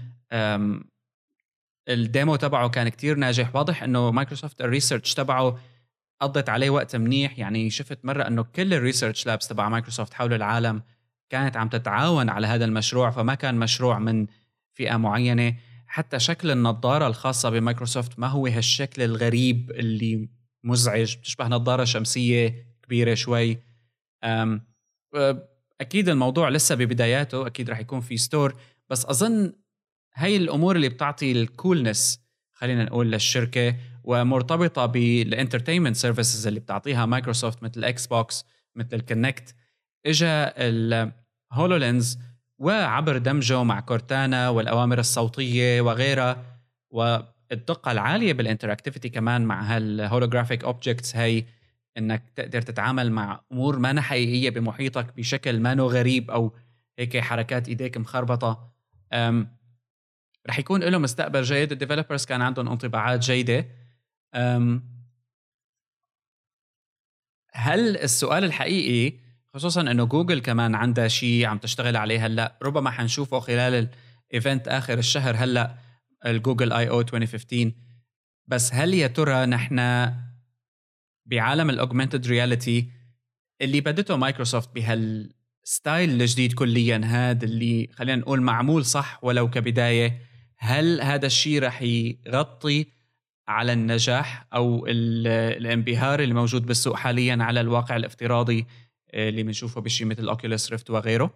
[1.88, 3.56] ال demo تبعه كان كتير ناجح.
[3.56, 5.60] واضح إنه Microsoft ال research تبعه
[6.20, 7.38] قضت عليه وقت منيح.
[7.38, 10.82] يعني شفت مرة إنه كل ال research labs تبع مايكروسوفت حول العالم
[11.30, 14.26] كانت عم تتعاون على هذا المشروع فما كان مشروع من
[14.72, 15.56] فئة معينة.
[15.86, 20.28] حتى شكل النظارة الخاصة بمايكروسوفت ما هو هالشكل الغريب اللي
[20.64, 21.16] مزعج.
[21.16, 23.58] بتشبه نظارة شمسية كبيرة شوي.
[25.80, 28.54] أكيد الموضوع لسه ببداياته أكيد رح يكون في store
[28.90, 29.52] بس أظن
[30.14, 32.20] هاي الأمور اللي بتعطي ال coolness
[32.52, 38.44] خلينا نقول للشركة ومرتبطة بال entertainment services اللي بتعطيها مايكروسوفت مثل ال Xbox
[38.76, 39.54] مثل ال Kinect
[40.06, 42.18] اجى ال HoloLens
[42.58, 46.44] وعبر دمجه مع Cortana والأوامر الصوتية وغيرها.
[46.90, 51.44] والدقة العالية بال interactivity كمان مع هال holographic objects هي
[51.98, 56.52] إنك تقدر تتعامل مع أمور ما حقيقيه بمحيطك بشكل ما غريب أو
[56.98, 58.72] هيك حركات إيديك مخربطة.
[60.48, 61.72] رح يكون له مستقبل جيد.
[61.72, 63.66] ال developers كان عندهم انطباعات جيدة.
[67.52, 69.18] هل السؤال الحقيقي
[69.54, 73.88] خصوصا إنه جوجل كمان عندها شيء عم تشتغل عليه هلأ ربما حنشوفه خلال
[74.30, 75.78] ال event آخر الشهر هلأ
[76.26, 77.72] ال Google I/O 2015
[78.46, 79.76] بس هل يا ترى نحن
[81.26, 82.90] بعالم ال augmented reality
[83.60, 90.20] اللي بدته مايكروسوفت بهال style الجديد كليا هذا اللي خلينا نقول معمول صح ولو كبداية
[90.58, 92.86] هل هذا الشيء رح يغطي
[93.48, 98.66] على النجاح أو الانبهار اللي موجود بالسوق حاليا على الواقع الافتراضي
[99.14, 101.30] اللي بنشوفه بشيء مثل Oculus Rift وغيره؟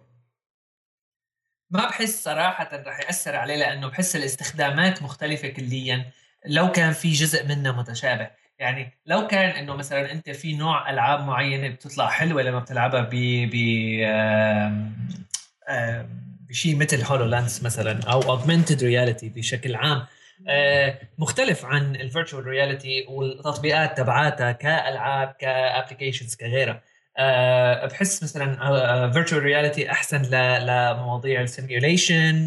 [1.71, 6.11] ما بحس صراحة رح يأثر عليه لأنه بحس الاستخدامات مختلفة كليا
[6.45, 8.29] لو كان في جزء منها متشابه
[8.59, 13.15] يعني لو كان إنه مثلا أنت في نوع ألعاب معينة بتطلع حلوة لما بتلعبها ب
[13.51, 13.55] ب
[16.49, 20.07] بشيء مثل HoloLens مثلا أو augmented reality بشكل عام آه،
[21.17, 26.81] مختلف عن ال virtual reality والتطبيقات تبعاتها كألعاب ك applications كغيرها.
[27.17, 32.45] أه بحس مثلا virtual reality أحسن لمواضيع ال simulation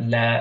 [0.00, 0.40] ل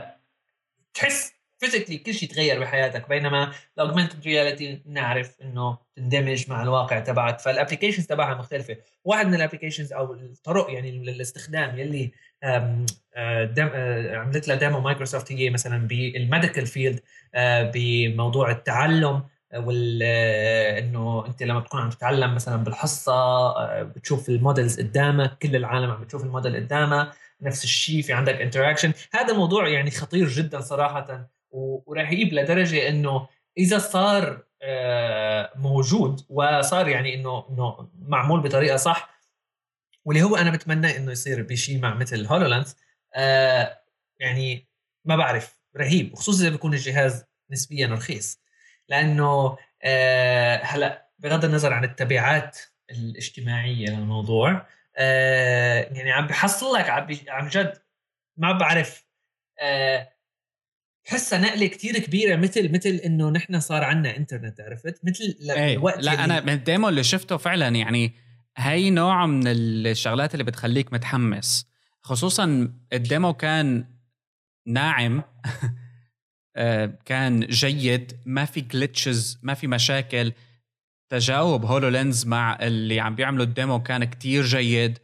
[0.94, 7.00] تحس physically كل شيء تغير بحياتك بينما ال augmented reality نعرف إنه تندمج مع الواقع
[7.00, 8.78] تبعك فال applications تبعها مختلفة.
[9.04, 12.12] واحد من ال applications أو الطرق يعني للاستخدام يلي
[12.44, 12.86] آه،
[13.16, 17.00] آه، عملت لها demo مايكروسوفت هي مثلا بال medical field
[17.36, 19.24] آه، بموضوع التعلم
[19.56, 20.04] وال
[20.84, 26.02] إنه أنت لما بتكون عم تتعلم مثلا بالحصة بتشوف ال models قدامك كل العالم عم
[26.02, 31.35] بتشوف الموديل قدامها نفس الشيء في عندك interaction هذا موضوع يعني خطير جدا صراحة.
[31.56, 33.28] ورهيب لدرجة إنه
[33.58, 34.46] إذا صار
[35.56, 39.16] موجود وصار يعني إنه إنه معمول بطريقة صح
[40.06, 42.78] واللي هو أنا بتمنى إنه يصير بشيء مع مثل هولولانس
[43.16, 43.82] آه
[44.20, 44.68] يعني
[45.06, 48.42] ما بعرف رهيب وخصوصا إذا بيكون الجهاز نسبيا رخيص
[48.90, 52.60] لأنه آه هلأ بغض النظر عن التبعات
[52.92, 56.90] الاجتماعية للموضوع آه يعني عم بحصل لك
[57.30, 57.82] عم جد
[58.38, 59.06] ما بعرف
[59.60, 60.15] آه
[61.06, 66.24] بحسها نقلة كتير كبيرة مثل مثل إنه نحن صار عندنا انترنت عرفت؟ مثل الوقت لا
[66.24, 68.14] أنا من ال demo اللي شفته فعلا يعني
[68.58, 71.68] هي نوع من الشغلات اللي بتخليك متحمس.
[72.02, 73.86] خصوصا ال demo كان
[74.68, 75.24] ناعم
[76.58, 80.32] آه، كان جيد ما في glitches ما في مشاكل.
[81.10, 85.00] تجاوب HoloLens مع اللي عم بيعملوا ال demo كان كتير جيد.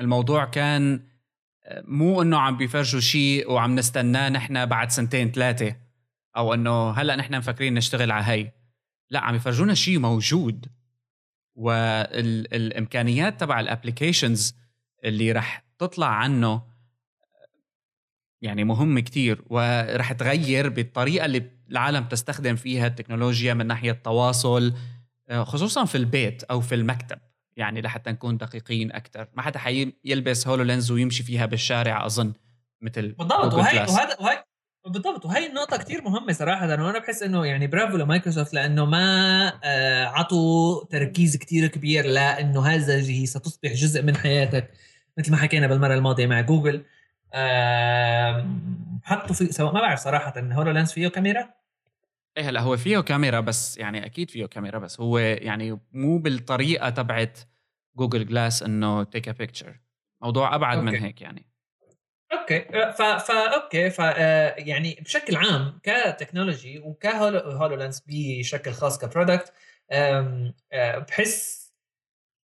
[0.00, 1.00] الموضوع كان
[1.70, 5.76] مو إنه عم بيفرجوا شيء وعم نستناه نحن بعد سنتين ثلاثة
[6.36, 8.52] أو إنه هلأ نحن مفكرين نشتغل على هي
[9.10, 10.66] لا عم يفرجونا شيء موجود.
[11.58, 14.54] والإمكانيات تبع ال applications
[15.04, 16.62] اللي رح تطلع عنه
[18.42, 24.74] يعني مهم كتير ورح تغير بالطريقة اللي العالم تستخدم فيها التكنولوجيا من ناحية التواصل
[25.32, 27.18] خصوصا في البيت أو في المكتب.
[27.58, 32.32] يعني لحتى نكون دقيقين أكثر ما حدا حيلبس HoloLens ويمشي فيها بالشارع أظن
[32.82, 33.54] مثل بالضبط.
[33.54, 34.44] وهي وهذا وهي
[34.86, 35.26] بالضبط.
[35.26, 40.84] وهي النقطة كتير مهمة صراحة وأنا بحس إنه يعني برافو لمايكروسوفت لأنه ما آه، عطوا
[40.84, 44.70] تركيز كتير كبير لأنه هذه ستصبح جزء من حياتك
[45.18, 46.84] مثل ما حكينا بالمرة الماضية مع جوجل
[49.02, 51.48] حطوا في سواء ما بعرف صراحة إن HoloLens فيه كاميرا؟
[52.38, 55.00] إيه هلا هو فيه كاميرا بس يعني أكيد فيه كاميرا بس.
[55.00, 57.38] هو يعني مو بالطريقة تبعت
[57.96, 59.80] Google Glass إنه take a picture
[60.22, 60.90] موضوع أبعد okay.
[60.90, 61.46] من هيك يعني.
[62.32, 62.60] okay.
[62.92, 63.90] ف فا okay.
[63.90, 69.52] ف آه، يعني بشكل عام ك technology وك HoloLens بشكل خاص ك product
[69.90, 70.52] آه،
[71.08, 71.68] بحس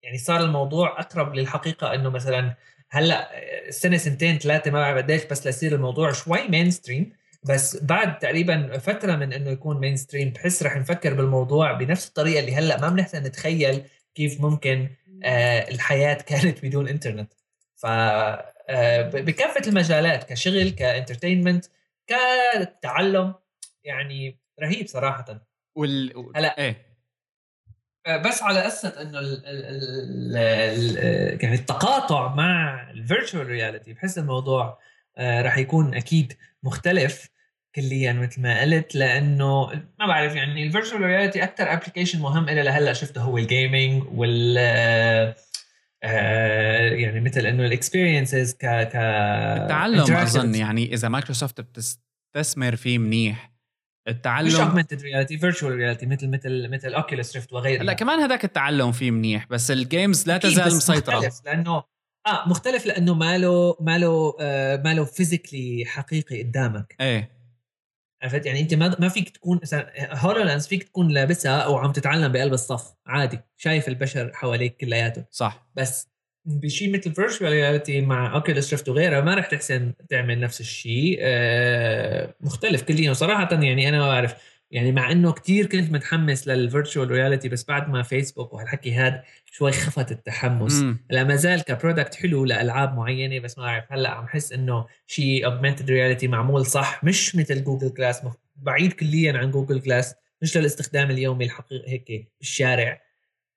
[0.03, 2.57] يعني صار الموضوع أقرب للحقيقة إنه مثلا
[2.91, 3.31] هلأ
[3.71, 7.13] سنة سنتين ثلاثة ما بعرف قديش بس ليصير الموضوع شوي mainstream
[7.45, 12.55] بس بعد تقريبا فترة من إنه يكون mainstream بحس رح نفكر بالموضوع بنفس الطريقة اللي
[12.55, 13.85] هلأ ما بنحسن نتخيل
[14.15, 14.89] كيف ممكن
[15.25, 17.33] آه الحياة كانت بدون انترنت
[17.77, 21.65] ف آه بكافة المجالات كشغل ك entertainment
[22.07, 23.35] كتعلم
[23.85, 25.47] يعني رهيب صراحة.
[25.75, 26.93] وال هلأ إيه.
[28.07, 34.19] آه، بس على قصه إنه ال ال ال يعني التقاطع مع ال virtual reality بحس
[34.19, 34.79] الموضوع
[35.19, 36.33] راح يكون أكيد
[36.63, 37.32] مختلف.
[37.75, 39.67] كليا مثل ما قلت لأنه
[40.01, 44.03] ما بعرف يعني ال virtual reality أكثر application مهم إلى لهلأ شفته هو ال gaming
[44.15, 44.59] وال
[46.05, 52.99] آه، يعني مثل إنه ال experiences ك ك التعلم أظن يعني إذا مايكروسوفت بتستثمر فيه
[52.99, 53.53] منيح
[54.09, 57.83] التعلم مش augmented reality virtual reality مثل مثل مثل Oculus Rift وغيرها.
[57.83, 61.17] لا كمان هذاك التعلم فيه منيح بس ال games لا تزال مسيطرة.
[61.17, 61.83] مختلف لأنه
[62.27, 66.97] آه مختلف لأنه ماله ماله آه ماله physically حقيقي قدامك.
[67.01, 67.42] إيه.
[68.23, 69.61] عرفت؟ يعني أنت ما ما فيك تكون
[69.97, 72.95] HoloLens فيك تكون لابسها أو عم تتعلم بقلب الصف.
[73.07, 73.41] عادي.
[73.57, 75.67] شايف البشر حواليك كلياته صح.
[75.75, 76.09] بس
[76.45, 82.35] بشيء مثل virtual reality مع Oculus Rift وغيرها ما رح تحسن تعمل نفس الشيء آه
[82.41, 84.52] مختلف كليا وصراحه يعني أنا ما بعرف.
[84.73, 89.23] يعني مع إنه كتير كنت متحمس لل virtual reality بس بعد ما فيسبوك وهالحكي هذا
[89.53, 90.85] شوي خفت التحمس.
[91.11, 94.87] لا ما زال ك product حلو لألعاب معينة بس ما بعرف هلأ عم حس إنه
[95.07, 98.23] شيء augmented reality معمول صح مش مثل Google Glass
[98.57, 103.03] بعيد كليا عن Google Glass مش للاستخدام اليومي الحقيقي هيك بالشارع.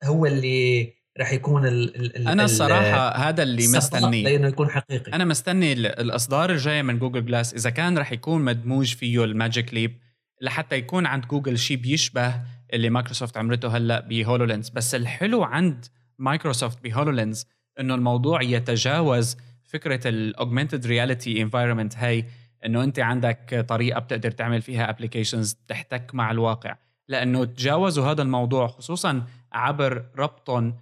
[0.03, 5.13] هو اللي رح يكون ال ال أنا الصراحة هذا اللي مستنيه لإنه يكون حقيقي.
[5.13, 9.73] أنا مستني الإصدار الجايه من Google Glass إذا كان رح يكون مدموج فيه ال Magic
[9.73, 10.04] Leap
[10.41, 12.41] لحتى يكون عند جوجل شيء بيشبه
[12.73, 15.85] اللي مايكروسوفت عملته هلأ ب HoloLens بس الحلو عند
[16.19, 17.45] مايكروسوفت ب HoloLens
[17.79, 22.25] إنه الموضوع يتجاوز فكرة ال augmented reality environment هي
[22.65, 26.75] إنه أنت عندك طريقة بتقدر تعمل فيها applications تحتك مع الواقع.
[27.07, 30.75] لأنه تجاوزوا هذا الموضوع خصوصا عبر ربطهم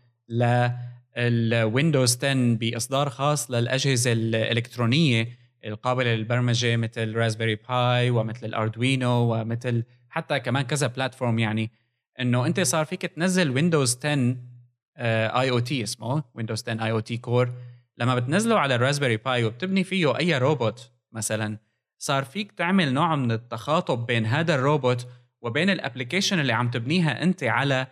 [1.17, 9.33] لل Windows 10 بإصدار خاص للأجهزة الإلكترونية القابلة للبرمجة مثل Raspberry Pi ومثل ال Arduino
[9.33, 11.71] ومثل حتى كمان كذا platform يعني
[12.19, 14.35] إنه أنت صار فيك تنزل Windows 10
[14.97, 17.53] IoT اسمه Windows 10 IoT Core
[17.97, 21.57] لما بتنزله على ال Raspberry Pi وبتبني فيه أي روبوت مثلا
[21.97, 25.07] صار فيك تعمل نوع من التخاطب بين هذا الروبوت
[25.41, 27.87] وبين ال application اللي عم تبنيها أنت على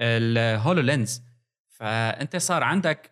[0.00, 1.22] ال HoloLens
[1.68, 3.10] فأنت صار عندك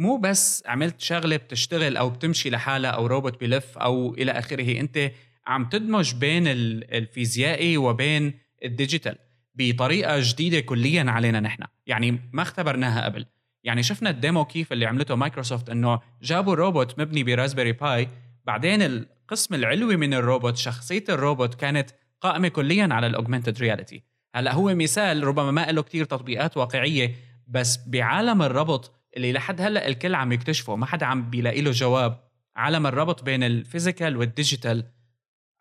[0.00, 5.12] مو بس عملت شغلة بتشتغل أو بتمشي لحالها أو روبوت بلف أو إلى آخره أنت
[5.46, 8.34] عم تدمج بين الفيزيائي وبين
[8.64, 9.18] ال digital
[9.54, 11.64] بطريقة جديدة كليا علينا نحن.
[11.86, 13.26] يعني ما اختبرناها قبل.
[13.64, 18.08] يعني شفنا ال demo كيف اللي عملته مايكروسوفت إنه جابوا روبوت مبني ب Raspberry Pi
[18.44, 21.90] بعدين القسم العلوي من الروبوت شخصية الروبوت كانت
[22.20, 24.02] قائمة كليا على ال augmented reality.
[24.34, 27.14] هلأ هو مثال ربما ما له كثير تطبيقات واقعية
[27.48, 32.30] بس بعالم الربط اللي لحد هلأ الكل عم يكتشفه ما حدا عم بيلاقي له جواب.
[32.56, 34.92] عالم الربط بين ال physical وال digital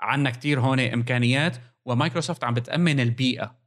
[0.02, 3.60] عنا كتير هون إمكانيات ومايكروسوفت عم بتأمن البيئة.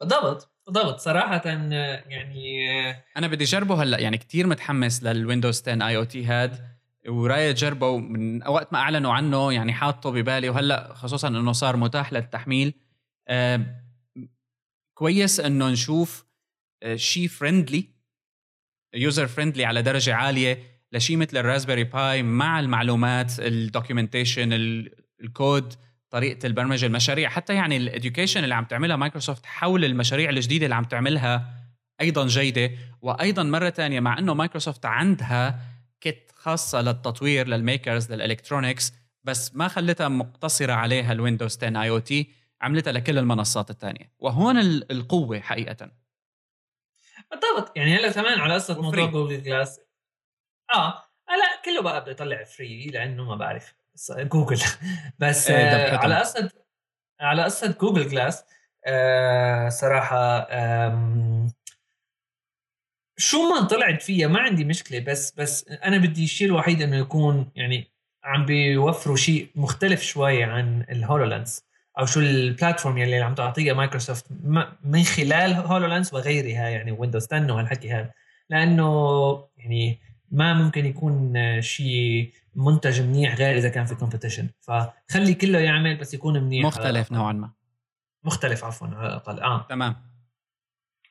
[0.00, 1.00] بالضبط بالضبط.
[1.00, 6.68] صراحة يعني أنا بدي أجربه هلأ يعني كتير متحمس لل Windows 10 IoT هاد
[7.08, 12.12] ورايد اجربه من وقت ما أعلنوا عنه يعني حاطه ببالي وهلأ خصوصا إنه صار متاح
[12.12, 12.74] للتحميل.
[13.28, 13.82] آه
[14.94, 16.31] كويس إنه نشوف آه
[16.94, 17.88] شيء friendly
[18.94, 20.58] user friendly على درجة عالية
[20.92, 24.52] لشيء مثل الرازبري باي مع المعلومات ال documentation
[25.22, 25.74] الكود
[26.10, 30.74] طريقة البرمجة المشاريع حتى يعني ال education اللي عم تعملها مايكروسوفت حول المشاريع الجديدة اللي
[30.74, 31.62] عم تعملها
[32.00, 32.70] أيضا جيدة.
[33.00, 35.60] وأيضا مرة ثانية مع إنه مايكروسوفت عندها
[36.00, 38.92] kit خاصة للتطوير لل makers لل electronics
[39.24, 42.28] بس ما خلتها مقتصرة عليها ال Windows 10 IoT
[42.60, 44.58] عملتها لكل المنصات الثانية وهون
[44.90, 46.01] القوة حقيقه.
[47.32, 47.76] بالضبط.
[47.76, 49.80] يعني هلا كمان على قصة موضوع Google Glass
[50.74, 51.08] آه.
[51.28, 53.74] لا كله بقى بده يطلع free لأنه ما بعرف.
[54.10, 54.60] جوجل.
[55.18, 56.50] بس إيه، آه على قصة
[57.20, 58.44] على قصة Google Glass
[58.86, 60.48] آه صراحة
[63.18, 65.00] شو ما طلعت فيها ما عندي مشكلة.
[65.00, 67.92] بس بس أنا بدي الشيء الوحيد إنه يكون يعني
[68.24, 71.64] عم بيوفروا شيء مختلف شوي عن ال HoloLens
[71.98, 74.26] أو شو ال platform يلي عم تعطيها مايكروسوفت
[74.84, 78.10] من خلال HoloLens وغيرها يعني Windows 10 وهالحكي هذا.
[78.50, 79.98] لأنه يعني
[80.30, 86.14] ما ممكن يكون شيء منتج منيح غير إذا كان في competition فخلي كله يعمل بس
[86.14, 86.66] يكون منيح.
[86.66, 87.50] مختلف نوعا ما.
[88.24, 89.40] مختلف عفوا على الأقل.
[89.40, 89.66] آه.
[89.68, 89.96] تمام.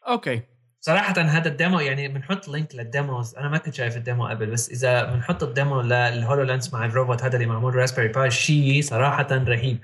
[0.07, 0.41] okay.
[0.79, 3.35] صراحة هذا ال demo يعني بنحط link لل demos.
[3.35, 6.85] أنا ما كنت شايف ال demo قبل بس إذا بنحط ال demo لل HoloLens مع
[6.85, 9.79] الروبوت هذا اللي معمول Raspberry Pi شيء صراحة رهيب.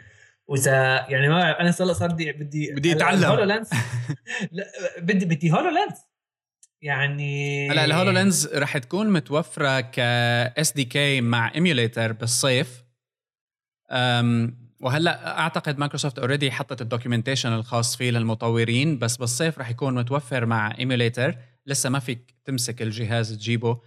[0.49, 3.69] وإذا يعني ما أنا صار صار بدي بدي بدي اتعلم HoloLens
[4.97, 6.07] بدي بدي هولو لانس
[6.81, 12.83] يعني هلا ال HoloLens رح تكون متوفرة ك SDK مع emulator بالصيف.
[14.81, 20.45] وهلأ أعتقد مايكروسوفت already حطت ال documentation الخاص فيه للمطورين بس بالصيف رح يكون متوفر
[20.45, 23.81] مع emulator لسه ما فيك تمسك الجهاز تجيبه.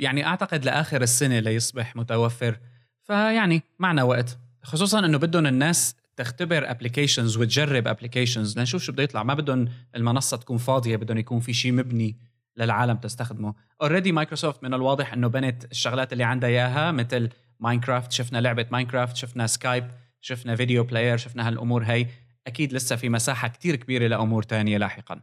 [0.00, 2.58] يعني أعتقد لآخر السنة ليصبح متوفر.
[3.02, 4.38] فيعني معنا وقت.
[4.68, 9.22] خصوصا إنه بدهم الناس تختبر applications وتجرب applications لنشوف شو بده يطلع.
[9.22, 12.16] ما بدهم المنصة تكون فاضية بدهم يكون في شيء مبني
[12.56, 13.54] للعالم تستخدمه.
[13.82, 17.28] already مايكروسوفت من الواضح إنه بنت الشغلات اللي عندها إياها مثل
[17.60, 19.90] Minecraft شفنا لعبة Minecraft شفنا Skype
[20.20, 22.06] شفنا video player شفنا هالأمور هي
[22.46, 25.20] أكيد لسه في مساحة كتير كبيرة لأمور تانية لاحقا.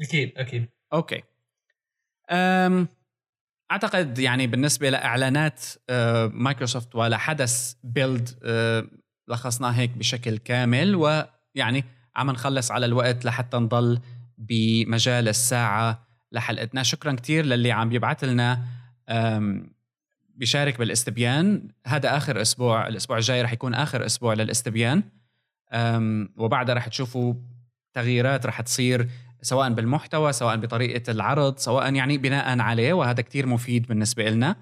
[0.00, 0.68] أكيد أكيد.
[0.92, 1.22] okay.
[2.30, 2.88] أم
[3.72, 5.60] أعتقد يعني بالنسبة لإعلانات
[5.90, 8.86] أه، مايكروسوفت ولا حدث Build أه،
[9.28, 11.84] لخصناه هيك بشكل كامل ويعني
[12.16, 14.00] عم نخلص على الوقت لحتى نضل
[14.38, 16.82] بمجال الساعة لحلقتنا.
[16.82, 18.62] شكرا كتير للي عم يبعث لنا
[20.34, 21.68] بيشارك بالاستبيان.
[21.86, 25.02] هذا آخر أسبوع الأسبوع الجاي رح يكون آخر أسبوع للاستبيان.
[26.36, 27.34] وبعدها رح تشوفوا
[27.94, 29.08] تغييرات رح تصير
[29.42, 34.56] سواء بالمحتوى سواء بطريقة العرض سواء يعني بناء عليه وهذا كتير مفيد بالنسبة لنا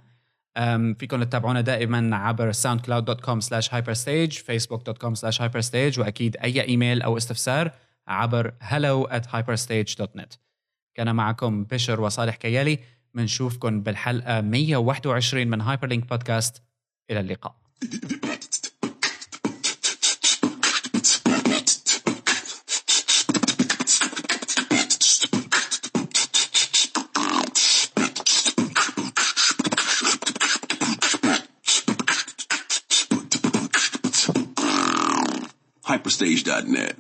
[0.99, 7.71] فيكم تتابعونا دائما عبر soundcloud.com slash hyperstage facebook.com slash hyperstage وأكيد أي إيميل أو استفسار
[8.09, 10.37] عبر hello at hyperstage.net
[10.95, 12.79] كان معكم بشر وصالح كيالي
[13.15, 16.63] بنشوفكم بالحلقة 121 من هايبرلينك بودكاست
[17.11, 17.55] إلى اللقاء.
[36.01, 36.97] hyperstage.net.